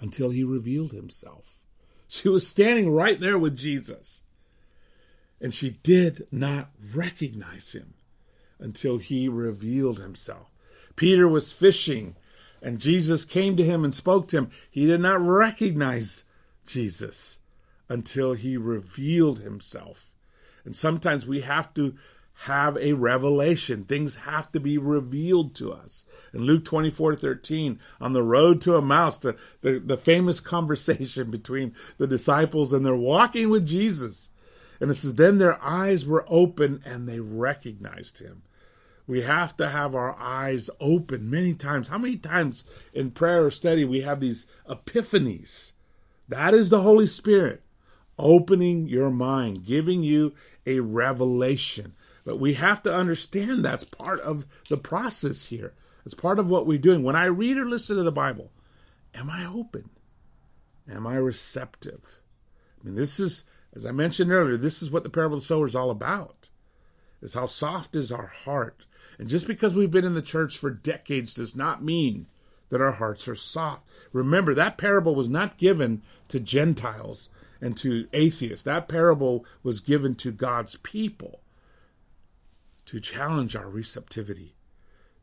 [0.00, 1.56] until he revealed himself.
[2.08, 4.22] She was standing right there with Jesus,
[5.40, 7.94] and she did not recognize him
[8.58, 10.50] until he revealed himself.
[10.96, 12.16] Peter was fishing
[12.62, 16.24] and Jesus came to him and spoke to him, he did not recognize
[16.64, 17.38] Jesus
[17.88, 20.10] until he revealed himself.
[20.64, 21.94] And sometimes we have to
[22.34, 23.84] have a revelation.
[23.84, 26.04] Things have to be revealed to us.
[26.32, 31.74] In Luke 24 13, on the road to Emmaus, the, the, the famous conversation between
[31.98, 34.30] the disciples and they're walking with Jesus.
[34.80, 38.42] And it says, Then their eyes were open and they recognized him.
[39.06, 41.88] We have to have our eyes open many times.
[41.88, 45.72] How many times in prayer or study we have these epiphanies?
[46.28, 47.62] That is the Holy Spirit
[48.18, 50.32] opening your mind, giving you
[50.66, 51.94] a revelation.
[52.24, 55.74] But we have to understand that's part of the process here.
[56.04, 57.02] It's part of what we're doing.
[57.02, 58.50] When I read or listen to the Bible,
[59.14, 59.90] am I open?
[60.90, 62.20] Am I receptive?
[62.80, 65.46] I mean, this is, as I mentioned earlier, this is what the parable of the
[65.46, 66.48] sower is all about.
[67.20, 68.84] Is how soft is our heart
[69.22, 72.26] and just because we've been in the church for decades does not mean
[72.70, 73.86] that our hearts are soft.
[74.12, 77.28] Remember, that parable was not given to Gentiles
[77.60, 78.64] and to atheists.
[78.64, 81.38] That parable was given to God's people
[82.86, 84.56] to challenge our receptivity,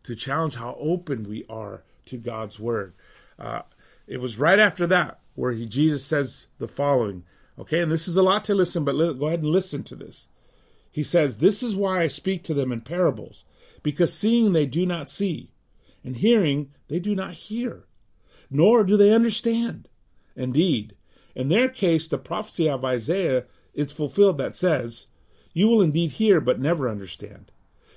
[0.04, 2.94] to challenge how open we are to God's word.
[3.38, 3.64] Uh,
[4.08, 7.26] it was right after that where he, Jesus says the following.
[7.60, 10.30] Okay, and this is a lot to listen, but go ahead and listen to this.
[10.90, 13.44] He says, This is why I speak to them in parables
[13.84, 15.52] because seeing they do not see,
[16.04, 17.86] and hearing they do not hear,
[18.50, 19.88] nor do they understand.
[20.36, 20.96] Indeed,
[21.36, 25.08] in their case, the prophecy of Isaiah is fulfilled that says,
[25.54, 27.52] You will indeed hear, but never understand.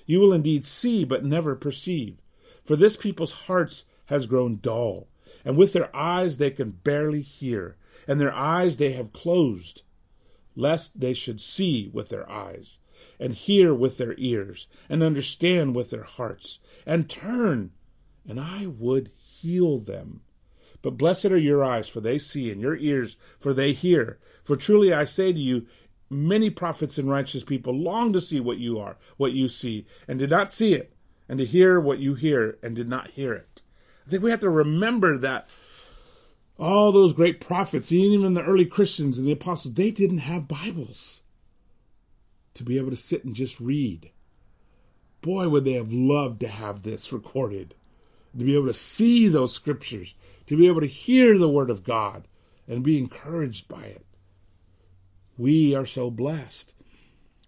[0.06, 2.18] You will indeed see, but never perceive.
[2.64, 5.08] For this people's hearts has grown dull,
[5.44, 9.82] and with their eyes they can barely hear, and their eyes they have closed,
[10.54, 12.78] lest they should see with their eyes
[13.18, 17.70] and hear with their ears, and understand with their hearts, and turn,
[18.28, 20.22] and I would heal them.
[20.82, 24.18] But blessed are your eyes, for they see, and your ears, for they hear.
[24.44, 25.66] For truly I say to you,
[26.10, 30.18] many prophets and righteous people long to see what you are, what you see, and
[30.18, 30.92] did not see it,
[31.28, 33.62] and to hear what you hear, and did not hear it.
[34.06, 35.48] I think we have to remember that
[36.58, 41.22] all those great prophets, even the early Christians and the apostles, they didn't have Bibles
[42.54, 44.10] to be able to sit and just read.
[45.20, 47.74] Boy, would they have loved to have this recorded,
[48.36, 50.14] to be able to see those scriptures,
[50.46, 52.26] to be able to hear the word of God
[52.66, 54.04] and be encouraged by it.
[55.36, 56.74] We are so blessed.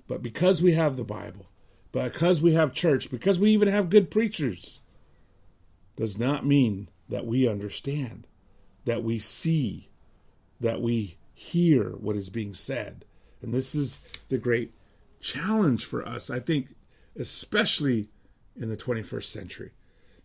[0.06, 1.46] But because we have the Bible,
[1.92, 4.80] because we have church, because we even have good preachers,
[5.96, 8.26] does not mean that we understand,
[8.84, 9.88] that we see,
[10.60, 13.04] that we hear what is being said.
[13.42, 14.72] And this is the great
[15.24, 16.74] challenge for us, I think,
[17.16, 18.10] especially
[18.54, 19.72] in the 21st century.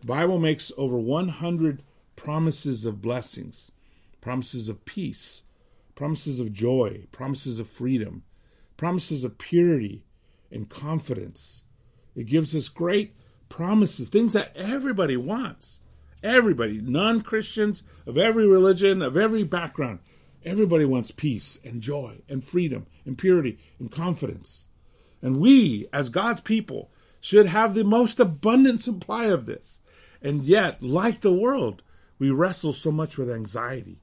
[0.01, 1.81] The Bible makes over 100
[2.17, 3.71] promises of blessings,
[4.19, 5.43] promises of peace,
[5.95, 8.23] promises of joy, promises of freedom,
[8.75, 10.03] promises of purity
[10.51, 11.63] and confidence.
[12.13, 13.15] It gives us great
[13.47, 15.79] promises, things that everybody wants.
[16.21, 19.99] Everybody, non Christians of every religion, of every background,
[20.43, 24.65] everybody wants peace and joy and freedom and purity and confidence.
[25.21, 26.91] And we, as God's people,
[27.21, 29.79] should have the most abundant supply of this.
[30.21, 31.81] And yet, like the world,
[32.17, 34.01] we wrestle so much with anxiety,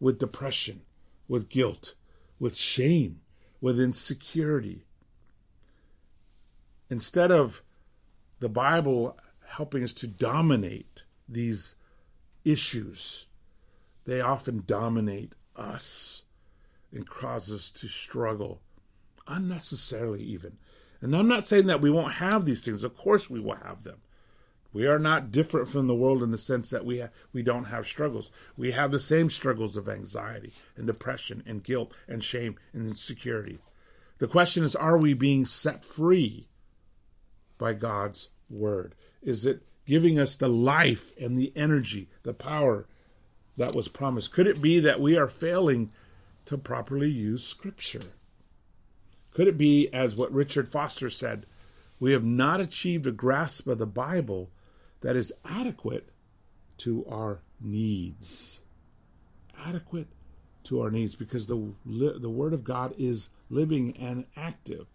[0.00, 0.82] with depression,
[1.26, 1.94] with guilt,
[2.38, 3.20] with shame,
[3.60, 4.84] with insecurity.
[6.90, 7.62] Instead of
[8.40, 11.74] the Bible helping us to dominate these
[12.44, 13.26] issues,
[14.04, 16.22] they often dominate us
[16.92, 18.62] and cause us to struggle
[19.28, 20.58] unnecessarily even.
[21.00, 22.82] And I'm not saying that we won't have these things.
[22.82, 23.98] Of course we will have them.
[24.72, 27.64] We are not different from the world in the sense that we ha- we don't
[27.64, 28.30] have struggles.
[28.56, 33.58] We have the same struggles of anxiety and depression and guilt and shame and insecurity.
[34.18, 36.48] The question is are we being set free
[37.56, 38.94] by God's word?
[39.22, 42.86] Is it giving us the life and the energy, the power
[43.56, 44.32] that was promised?
[44.32, 45.90] Could it be that we are failing
[46.44, 48.02] to properly use scripture?
[49.38, 51.46] Could it be as what Richard Foster said,
[52.00, 54.50] we have not achieved a grasp of the Bible
[55.00, 56.08] that is adequate
[56.78, 58.62] to our needs.
[59.64, 60.08] Adequate
[60.64, 64.88] to our needs because the the word of God is living and active.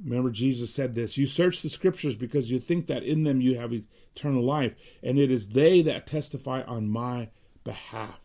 [0.00, 3.58] Remember Jesus said this, you search the scriptures because you think that in them you
[3.58, 7.30] have eternal life and it is they that testify on my
[7.64, 8.20] behalf.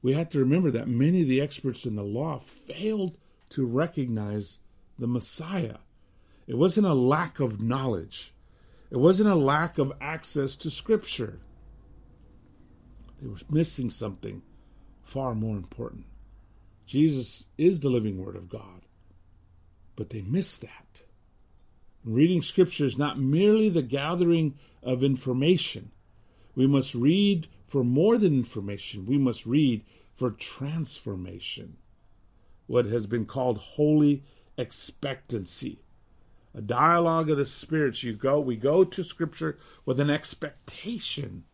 [0.00, 3.18] We have to remember that many of the experts in the law failed
[3.50, 4.58] to recognize
[4.98, 5.78] the Messiah.
[6.46, 8.32] It wasn't a lack of knowledge.
[8.90, 11.38] It wasn't a lack of access to Scripture.
[13.20, 14.42] They were missing something
[15.02, 16.06] far more important.
[16.86, 18.82] Jesus is the living Word of God,
[19.96, 21.02] but they missed that.
[22.04, 25.90] Reading Scripture is not merely the gathering of information.
[26.54, 29.84] We must read for more than information, we must read
[30.16, 31.76] for transformation.
[32.68, 34.22] What has been called holy
[34.56, 35.80] expectancy
[36.54, 38.02] a dialogue of the spirits.
[38.02, 41.44] You go, we go to Scripture with an expectation,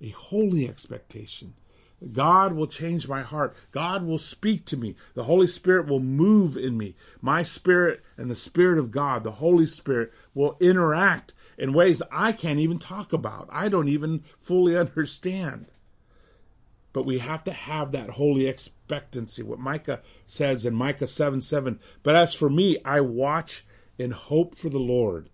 [0.00, 1.54] a holy expectation.
[2.12, 3.54] God will change my heart.
[3.70, 4.96] God will speak to me.
[5.14, 6.96] The Holy Spirit will move in me.
[7.22, 12.32] My spirit and the Spirit of God, the Holy Spirit, will interact in ways I
[12.32, 13.48] can't even talk about.
[13.52, 15.66] I don't even fully understand.
[16.94, 19.42] But we have to have that holy expectancy.
[19.42, 21.80] What Micah says in Micah 7 7.
[22.02, 23.66] But as for me, I watch
[23.98, 25.28] and hope for the Lord.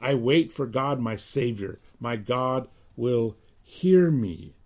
[0.00, 1.80] I wait for God, my Savior.
[1.98, 4.56] My God will hear me.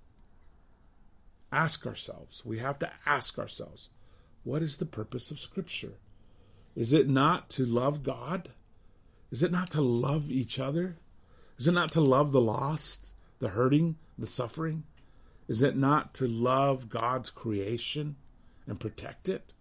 [1.52, 3.88] Ask ourselves, we have to ask ourselves,
[4.42, 5.94] what is the purpose of Scripture?
[6.74, 8.50] Is it not to love God?
[9.30, 10.98] Is it not to love each other?
[11.58, 14.84] Is it not to love the lost, the hurting, the suffering?
[15.50, 18.14] Is it not to love God's creation
[18.68, 19.52] and protect it?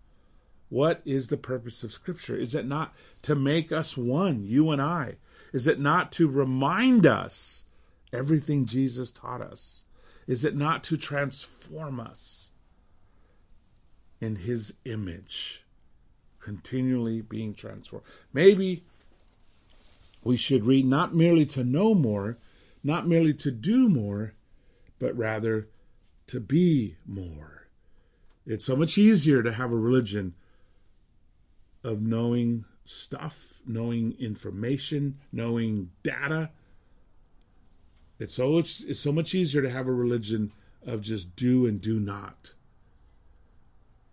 [0.69, 2.37] What is the purpose of Scripture?
[2.37, 5.15] Is it not to make us one, you and I?
[5.51, 7.63] Is it not to remind us
[8.13, 9.83] everything Jesus taught us?
[10.27, 12.51] Is it not to transform us
[14.21, 15.65] in His image?
[16.39, 18.05] Continually being transformed.
[18.31, 18.83] Maybe
[20.23, 22.37] we should read not merely to know more,
[22.83, 24.33] not merely to do more,
[24.99, 25.67] but rather
[26.29, 27.67] to be more.
[28.45, 30.35] It's so much easier to have a religion
[31.83, 36.51] of knowing stuff, knowing information, knowing data.
[38.19, 40.51] It's so it's, it's so much easier to have a religion
[40.85, 42.53] of just do and do not.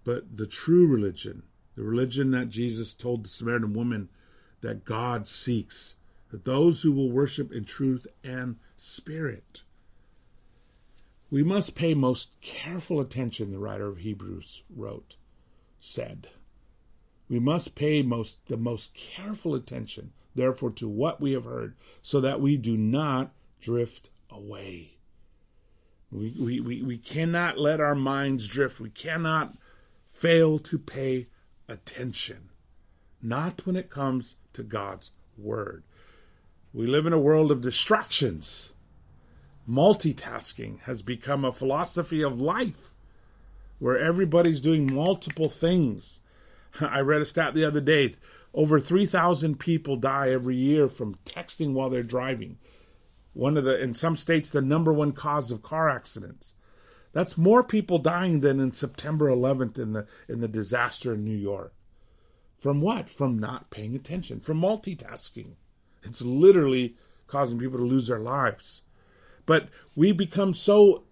[0.02, 1.42] But the true religion,
[1.76, 4.08] the religion that Jesus told the Samaritan woman
[4.62, 5.96] that God seeks,
[6.30, 9.62] that those who will worship in truth and spirit.
[11.30, 15.16] We must pay most careful attention, the writer of Hebrews wrote,
[15.80, 16.28] said.
[17.28, 22.20] We must pay most the most careful attention, therefore, to what we have heard, so
[22.20, 24.92] that we do not drift away.
[26.12, 28.78] We, we, we, we cannot let our minds drift.
[28.78, 29.56] We cannot
[30.08, 31.26] fail to pay
[31.68, 32.50] attention.
[33.20, 35.82] Not when it comes to God's Word.
[36.72, 38.72] We live in a world of distractions.
[39.68, 42.92] Multitasking has become a philosophy of life
[43.78, 46.20] where everybody's doing multiple things.
[46.80, 48.14] I read a stat the other day.
[48.54, 52.58] Over 3,000 people die every year from texting while they're driving.
[53.34, 56.54] One of the, in some states, the number one cause of car accidents.
[57.12, 61.36] That's more people dying than in September 11th in the, in the disaster in New
[61.36, 61.74] York.
[62.58, 63.10] From what?
[63.10, 65.54] From not paying attention, from multitasking.
[66.02, 66.96] It's literally
[67.26, 68.82] causing people to lose their lives.
[69.46, 71.04] But we become so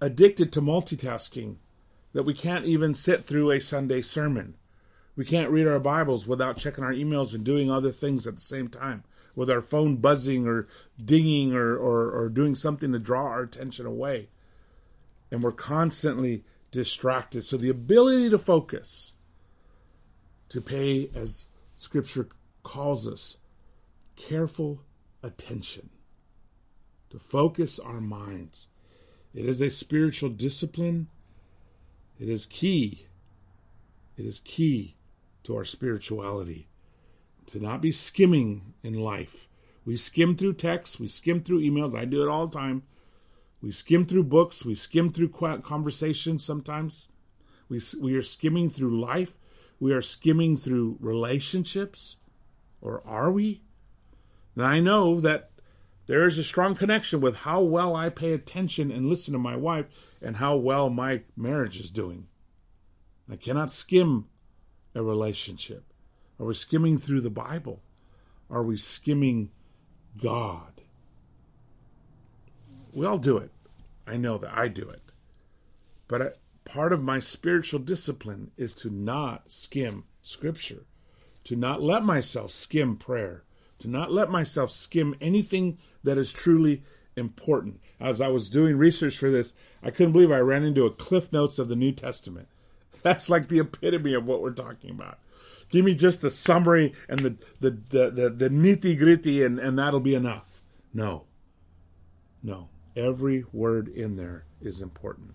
[0.00, 1.56] addicted to multitasking
[2.12, 4.54] that we can't even sit through a Sunday sermon.
[5.14, 8.42] We can't read our Bibles without checking our emails and doing other things at the
[8.42, 10.68] same time, with our phone buzzing or
[11.02, 14.28] dinging or, or, or doing something to draw our attention away.
[15.30, 17.44] And we're constantly distracted.
[17.44, 19.12] So the ability to focus,
[20.50, 22.28] to pay, as Scripture
[22.62, 23.36] calls us,
[24.16, 24.82] careful
[25.22, 25.90] attention,
[27.10, 28.66] to focus our minds.
[29.34, 31.08] It is a spiritual discipline.
[32.18, 33.06] It is key.
[34.16, 34.96] It is key
[35.44, 36.68] to our spirituality,
[37.46, 39.46] to not be skimming in life.
[39.84, 41.94] We skim through texts, we skim through emails.
[41.94, 42.82] I do it all the time.
[43.60, 47.06] We skim through books, we skim through conversations sometimes.
[47.68, 49.36] We, we are skimming through life,
[49.78, 52.16] we are skimming through relationships.
[52.80, 53.62] Or are we?
[54.54, 55.50] Now, I know that
[56.06, 59.56] there is a strong connection with how well I pay attention and listen to my
[59.56, 59.86] wife
[60.22, 62.28] and how well my marriage is doing.
[63.30, 64.26] I cannot skim
[64.94, 65.84] a relationship.
[66.38, 67.82] Are we skimming through the Bible?
[68.48, 69.50] Are we skimming
[70.22, 70.80] God?
[72.92, 73.50] We all do it.
[74.06, 75.02] I know that I do it.
[76.06, 80.86] But part of my spiritual discipline is to not skim Scripture,
[81.44, 83.44] to not let myself skim prayer,
[83.78, 86.82] to not let myself skim anything that is truly
[87.16, 87.80] important.
[88.00, 91.32] As I was doing research for this, I couldn't believe I ran into a Cliff
[91.32, 92.48] Notes of the New Testament.
[93.02, 95.18] That's like the epitome of what we're talking about.
[95.68, 99.78] Give me just the summary and the the the, the, the nitty gritty, and, and
[99.78, 100.62] that'll be enough.
[100.94, 101.24] No.
[102.42, 102.68] No.
[102.94, 105.34] Every word in there is important.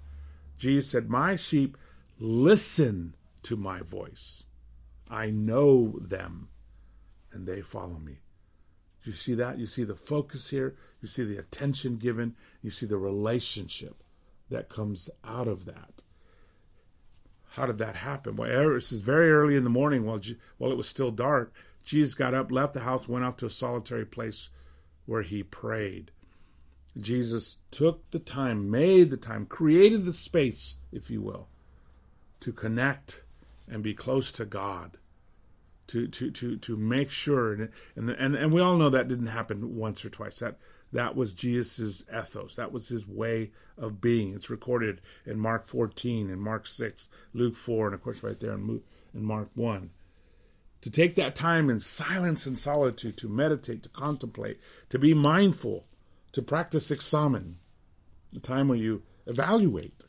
[0.57, 1.77] Jesus said, My sheep
[2.19, 4.43] listen to my voice.
[5.09, 6.47] I know them,
[7.33, 8.19] and they follow me.
[9.03, 9.57] You see that?
[9.57, 10.75] You see the focus here.
[11.01, 12.35] You see the attention given.
[12.61, 14.03] You see the relationship
[14.49, 16.03] that comes out of that.
[17.51, 18.35] How did that happen?
[18.35, 20.21] Well, er, this is very early in the morning while,
[20.57, 21.53] while it was still dark.
[21.83, 24.49] Jesus got up, left the house, went off to a solitary place
[25.05, 26.11] where he prayed.
[26.97, 31.47] Jesus took the time, made the time, created the space, if you will,
[32.41, 33.21] to connect
[33.67, 34.97] and be close to God
[35.91, 39.27] to to to to make sure and and and, and we all know that didn't
[39.27, 40.39] happen once or twice.
[40.39, 40.57] That
[40.93, 42.55] that was Jesus' ethos.
[42.55, 44.33] That was his way of being.
[44.33, 48.53] It's recorded in Mark 14 and Mark 6 Luke 4 and of course right there
[48.53, 48.81] in,
[49.13, 49.89] in Mark 1
[50.81, 55.85] to take that time in silence and solitude to meditate to contemplate to be mindful
[56.31, 57.57] to practice examen
[58.33, 60.03] the time where you evaluate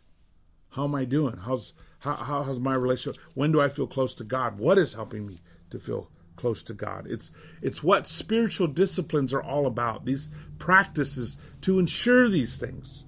[0.73, 1.37] how am I doing?
[1.37, 3.21] How's how, how, how's my relationship?
[3.35, 4.59] When do I feel close to God?
[4.59, 5.41] What is helping me
[5.73, 7.07] to feel close to God.
[7.09, 10.05] It's it's what spiritual disciplines are all about.
[10.05, 13.05] These practices to ensure these things.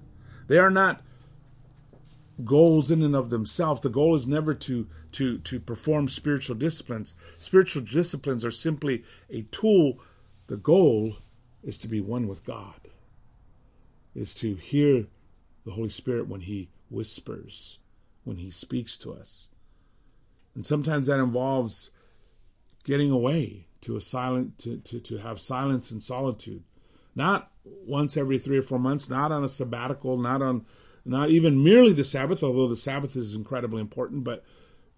[0.47, 1.01] They are not
[2.43, 3.81] goals in and of themselves.
[3.81, 7.15] The goal is never to to to perform spiritual disciplines.
[7.39, 9.99] Spiritual disciplines are simply a tool.
[10.47, 11.17] The goal
[11.63, 12.75] is to be one with God.
[14.13, 15.07] Is to hear
[15.65, 17.79] the Holy Spirit when he whispers,
[18.23, 19.47] when he speaks to us.
[20.53, 21.89] And sometimes that involves
[22.85, 26.63] getting away to a silent to, to, to have silence and solitude.
[27.13, 30.65] Not once every three or four months, not on a sabbatical, not on
[31.03, 34.43] not even merely the Sabbath, although the Sabbath is incredibly important, but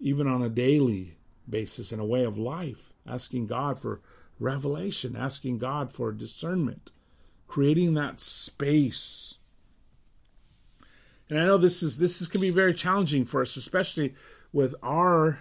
[0.00, 1.16] even on a daily
[1.48, 4.00] basis in a way of life, asking God for
[4.38, 6.92] revelation, asking God for discernment,
[7.46, 9.34] creating that space.
[11.28, 14.14] And I know this is this is can be very challenging for us, especially
[14.52, 15.40] with our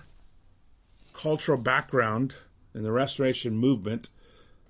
[1.17, 2.35] cultural background
[2.75, 4.09] in the restoration movement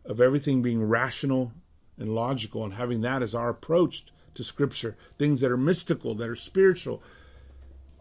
[0.06, 1.52] of everything being rational
[1.98, 6.30] and logical and having that as our approach to scripture things that are mystical that
[6.30, 7.04] are spiritual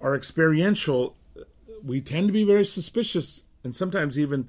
[0.00, 1.16] are experiential
[1.82, 4.48] we tend to be very suspicious and sometimes even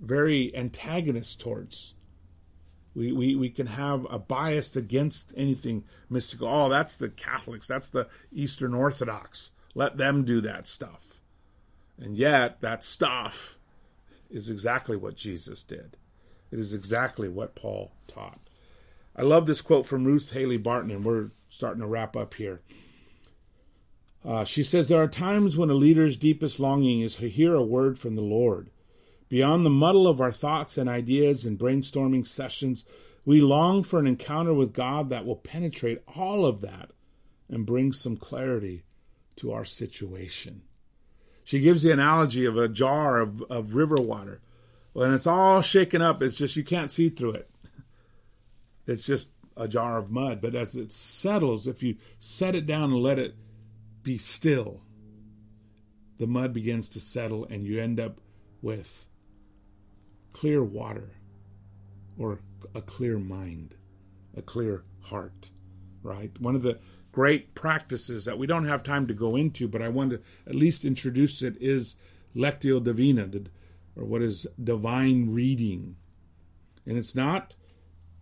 [0.00, 1.94] very antagonist towards
[2.94, 6.48] we, we, we can have a bias against anything mystical.
[6.48, 7.68] Oh, that's the Catholics.
[7.68, 9.50] That's the Eastern Orthodox.
[9.74, 11.09] Let them do that stuff.
[12.00, 13.58] And yet, that stuff
[14.30, 15.96] is exactly what Jesus did.
[16.50, 18.40] It is exactly what Paul taught.
[19.14, 22.62] I love this quote from Ruth Haley Barton, and we're starting to wrap up here.
[24.24, 27.62] Uh, she says, There are times when a leader's deepest longing is to hear a
[27.62, 28.70] word from the Lord.
[29.28, 32.84] Beyond the muddle of our thoughts and ideas and brainstorming sessions,
[33.24, 36.90] we long for an encounter with God that will penetrate all of that
[37.48, 38.84] and bring some clarity
[39.36, 40.62] to our situation.
[41.50, 44.40] She gives the analogy of a jar of, of river water.
[44.92, 47.50] When it's all shaken up, it's just you can't see through it.
[48.86, 50.40] It's just a jar of mud.
[50.40, 53.34] But as it settles, if you set it down and let it
[54.04, 54.82] be still,
[56.18, 58.20] the mud begins to settle and you end up
[58.62, 59.08] with
[60.32, 61.16] clear water
[62.16, 62.38] or
[62.76, 63.74] a clear mind,
[64.36, 65.50] a clear heart,
[66.04, 66.30] right?
[66.40, 66.78] One of the
[67.12, 70.54] great practices that we don't have time to go into, but I want to at
[70.54, 71.96] least introduce it is
[72.36, 73.28] Lectio Divina,
[73.96, 75.96] or what is divine reading.
[76.86, 77.56] And it's not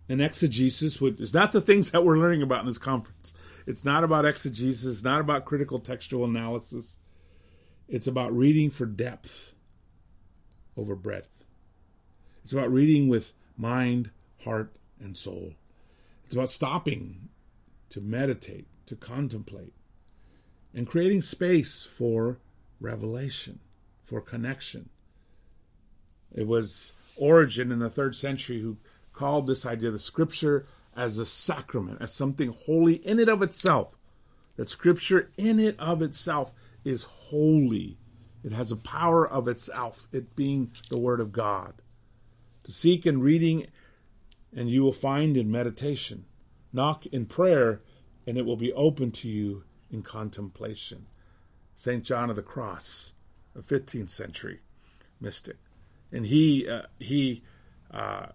[0.09, 3.33] an exegesis, which is not the things that we're learning about in this conference.
[3.67, 6.97] It's not about exegesis, it's not about critical textual analysis.
[7.87, 9.53] It's about reading for depth
[10.77, 11.45] over breadth.
[12.43, 14.11] It's about reading with mind,
[14.43, 15.53] heart, and soul.
[16.25, 17.29] It's about stopping
[17.89, 19.73] to meditate, to contemplate,
[20.73, 22.39] and creating space for
[22.79, 23.59] revelation,
[24.03, 24.89] for connection.
[26.33, 28.77] It was Origen in the third century who
[29.13, 30.65] called this idea the scripture
[30.95, 33.95] as a sacrament, as something holy in it of itself.
[34.55, 36.51] That scripture in it of itself
[36.83, 37.99] is holy.
[38.43, 41.73] It has a power of itself, it being the word of God.
[42.63, 43.67] To seek in reading,
[44.55, 46.25] and you will find in meditation.
[46.73, 47.81] Knock in prayer,
[48.27, 51.07] and it will be open to you in contemplation.
[51.75, 52.03] St.
[52.03, 53.13] John of the Cross,
[53.55, 54.59] a 15th century
[55.19, 55.57] mystic.
[56.11, 57.43] And he, uh, he
[57.91, 58.27] uh,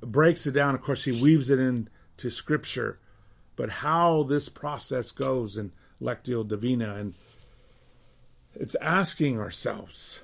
[0.00, 0.74] breaks it down.
[0.74, 2.98] Of course, he weaves it into scripture,
[3.56, 6.94] but how this process goes in Lectio Divina.
[6.96, 7.14] And
[8.54, 10.20] it's asking ourselves.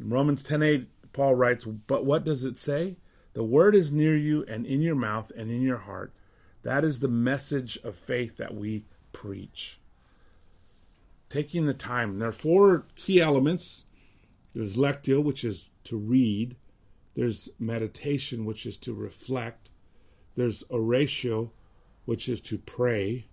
[0.00, 2.96] In Romans 10.8, Paul writes, But what does it say?
[3.34, 6.12] The word is near you and in your mouth and in your heart.
[6.64, 9.78] That is the message of faith that we preach.
[11.28, 12.18] Taking the time.
[12.18, 13.84] There are four key elements.
[14.54, 16.56] There's lectio, which is to read.
[17.14, 19.70] There's meditation, which is to reflect.
[20.36, 21.52] There's oratio,
[22.06, 23.26] which is to pray.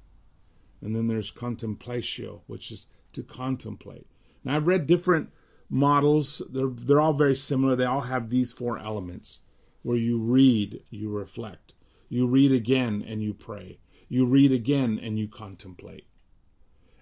[0.82, 4.08] And then there's contemplatio, which is to contemplate.
[4.44, 5.30] Now, I've read different
[5.70, 6.42] models.
[6.50, 7.76] They're, they're all very similar.
[7.78, 9.40] They all have these four elements
[9.84, 11.74] where you read, you reflect.
[12.12, 13.80] You read again and you pray.
[14.10, 16.06] You read again and you contemplate.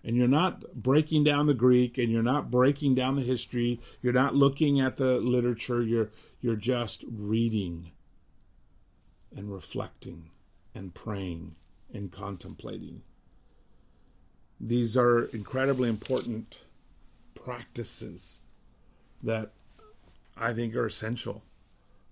[0.03, 3.81] And you're not breaking down the Greek and you're not breaking down the history.
[4.03, 5.81] You're not looking at the literature.
[5.81, 7.89] You're, you're just reading
[9.35, 10.29] and reflecting
[10.75, 11.55] and praying
[11.91, 13.01] and contemplating.
[14.61, 16.59] These are incredibly important
[17.33, 18.41] practices
[19.23, 19.53] that
[20.37, 21.41] I think are essential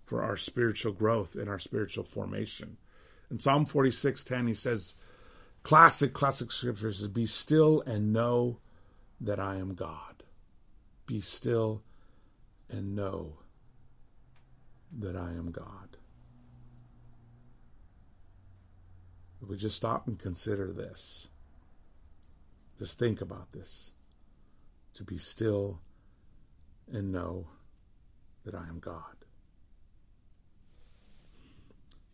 [0.04, 2.78] for our spiritual growth and our spiritual formation.
[3.30, 4.96] In Psalm 46:10 he says
[5.64, 8.60] classic classic scripture is be still and know
[9.20, 10.24] that I am God.
[11.06, 11.84] Be still
[12.70, 13.40] and know
[15.00, 15.98] that I am God.
[19.42, 21.28] If we just stop and consider this,
[22.80, 23.92] just think about this
[24.94, 25.80] to be still
[26.92, 27.48] and know
[28.46, 29.16] that I am God.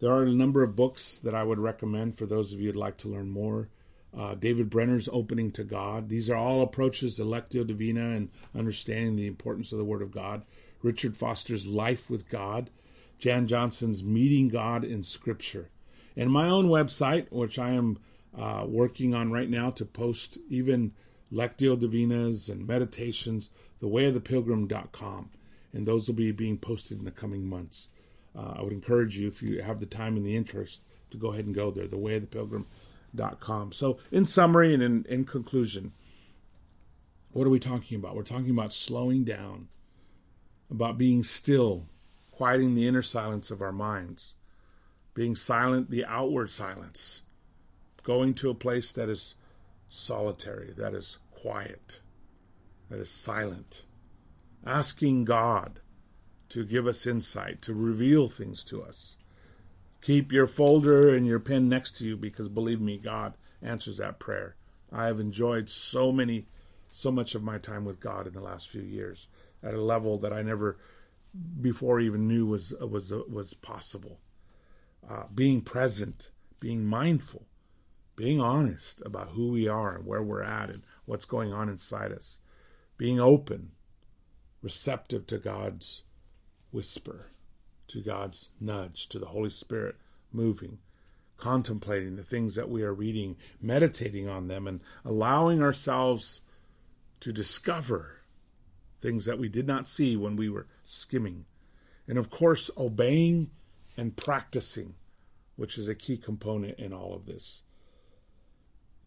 [0.04, 2.76] There are a number of books that I would recommend for those of you who'd
[2.76, 3.70] like to learn more.
[4.14, 6.10] Uh, David Benner's Opening to God.
[6.10, 10.12] These are all approaches to Lectio Divina and understanding the importance of the Word of
[10.12, 10.44] God.
[10.82, 12.70] Richard Foster's Life with God.
[13.18, 15.70] Jan Johnson's Meeting God in Scripture.
[16.18, 17.98] And my own website, which I am
[18.38, 20.92] uh, working on right now to post even
[21.32, 23.50] Lectio Divinas and meditations,
[23.82, 25.30] thewayofthepilgrim.com.
[25.72, 27.88] And those will be being posted in the coming months.
[28.36, 30.82] Uh, I would encourage you, if you have the time and the interest,
[31.12, 33.72] to go ahead and go there, thewayofthepilgrim.com.
[33.72, 35.94] So, in summary and in, in conclusion,
[37.32, 38.16] what are we talking about?
[38.16, 39.68] We're talking about slowing down,
[40.70, 41.88] about being still,
[42.32, 44.34] quieting the inner silence of our minds,
[45.14, 47.22] being silent, the outward silence,
[48.02, 49.36] going to a place that is
[49.90, 52.00] solitary, that is quiet,
[52.90, 53.84] that is silent,
[54.66, 55.80] asking God
[56.50, 59.18] to give us insight, to reveal things to us.
[60.02, 64.20] Keep your folder and your pen next to you because believe me, God answers that
[64.20, 64.56] prayer.
[64.92, 66.48] I have enjoyed so many,
[66.92, 69.28] so much of my time with God in the last few years
[69.64, 70.78] at a level that I never
[71.62, 74.20] before even knew was was was possible.
[75.10, 76.30] Uh, being present,
[76.60, 77.46] being mindful,
[78.16, 82.12] being honest about who we are and where we're at and what's going on inside
[82.12, 82.38] us,
[82.98, 83.72] being open,
[84.62, 86.04] receptive to God's
[86.74, 87.28] whisper,
[87.88, 89.96] to God's nudge, to the Holy Spirit
[90.32, 90.80] moving,
[91.38, 96.42] contemplating the things that we are reading, meditating on them, and allowing ourselves
[97.20, 98.22] to discover
[99.02, 101.46] things that we did not see when we were skimming.
[102.08, 103.52] And of course, obeying
[103.96, 104.96] and practicing,
[105.56, 107.62] which is a key component in all of this.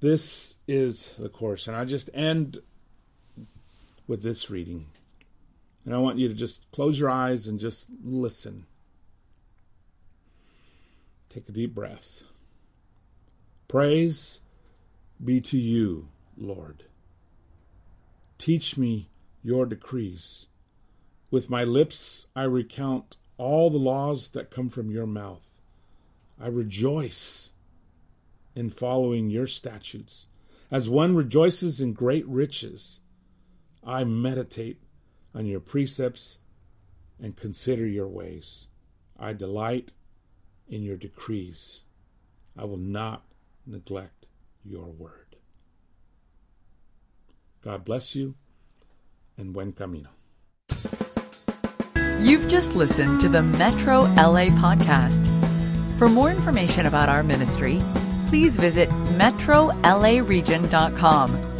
[0.00, 2.58] This is the course, and I just end
[4.06, 4.86] with this reading.
[5.86, 8.66] And I want you to just close your eyes and just listen.
[11.30, 12.22] Take a deep breath.
[13.68, 14.40] Praise
[15.24, 16.84] be to you, Lord.
[18.36, 19.08] Teach me
[19.42, 20.46] your decrees.
[21.30, 25.60] With my lips I recount all the laws that come from your mouth.
[26.40, 27.50] I rejoice
[28.56, 30.26] in following your statutes.
[30.70, 32.98] As one rejoices in great riches,
[33.84, 34.80] I meditate
[35.36, 36.38] on your precepts
[37.22, 38.66] and consider your ways.
[39.18, 39.92] I delight
[40.66, 41.82] in your decrees.
[42.58, 43.22] I will not
[43.66, 44.24] neglect
[44.64, 45.36] your word.
[47.62, 48.34] God bless you
[49.36, 50.08] and buen camino.
[52.20, 55.22] You've just listened to the Metro LA podcast.
[55.98, 57.82] For more information about our ministry,
[58.26, 61.55] please visit metrolaregion.com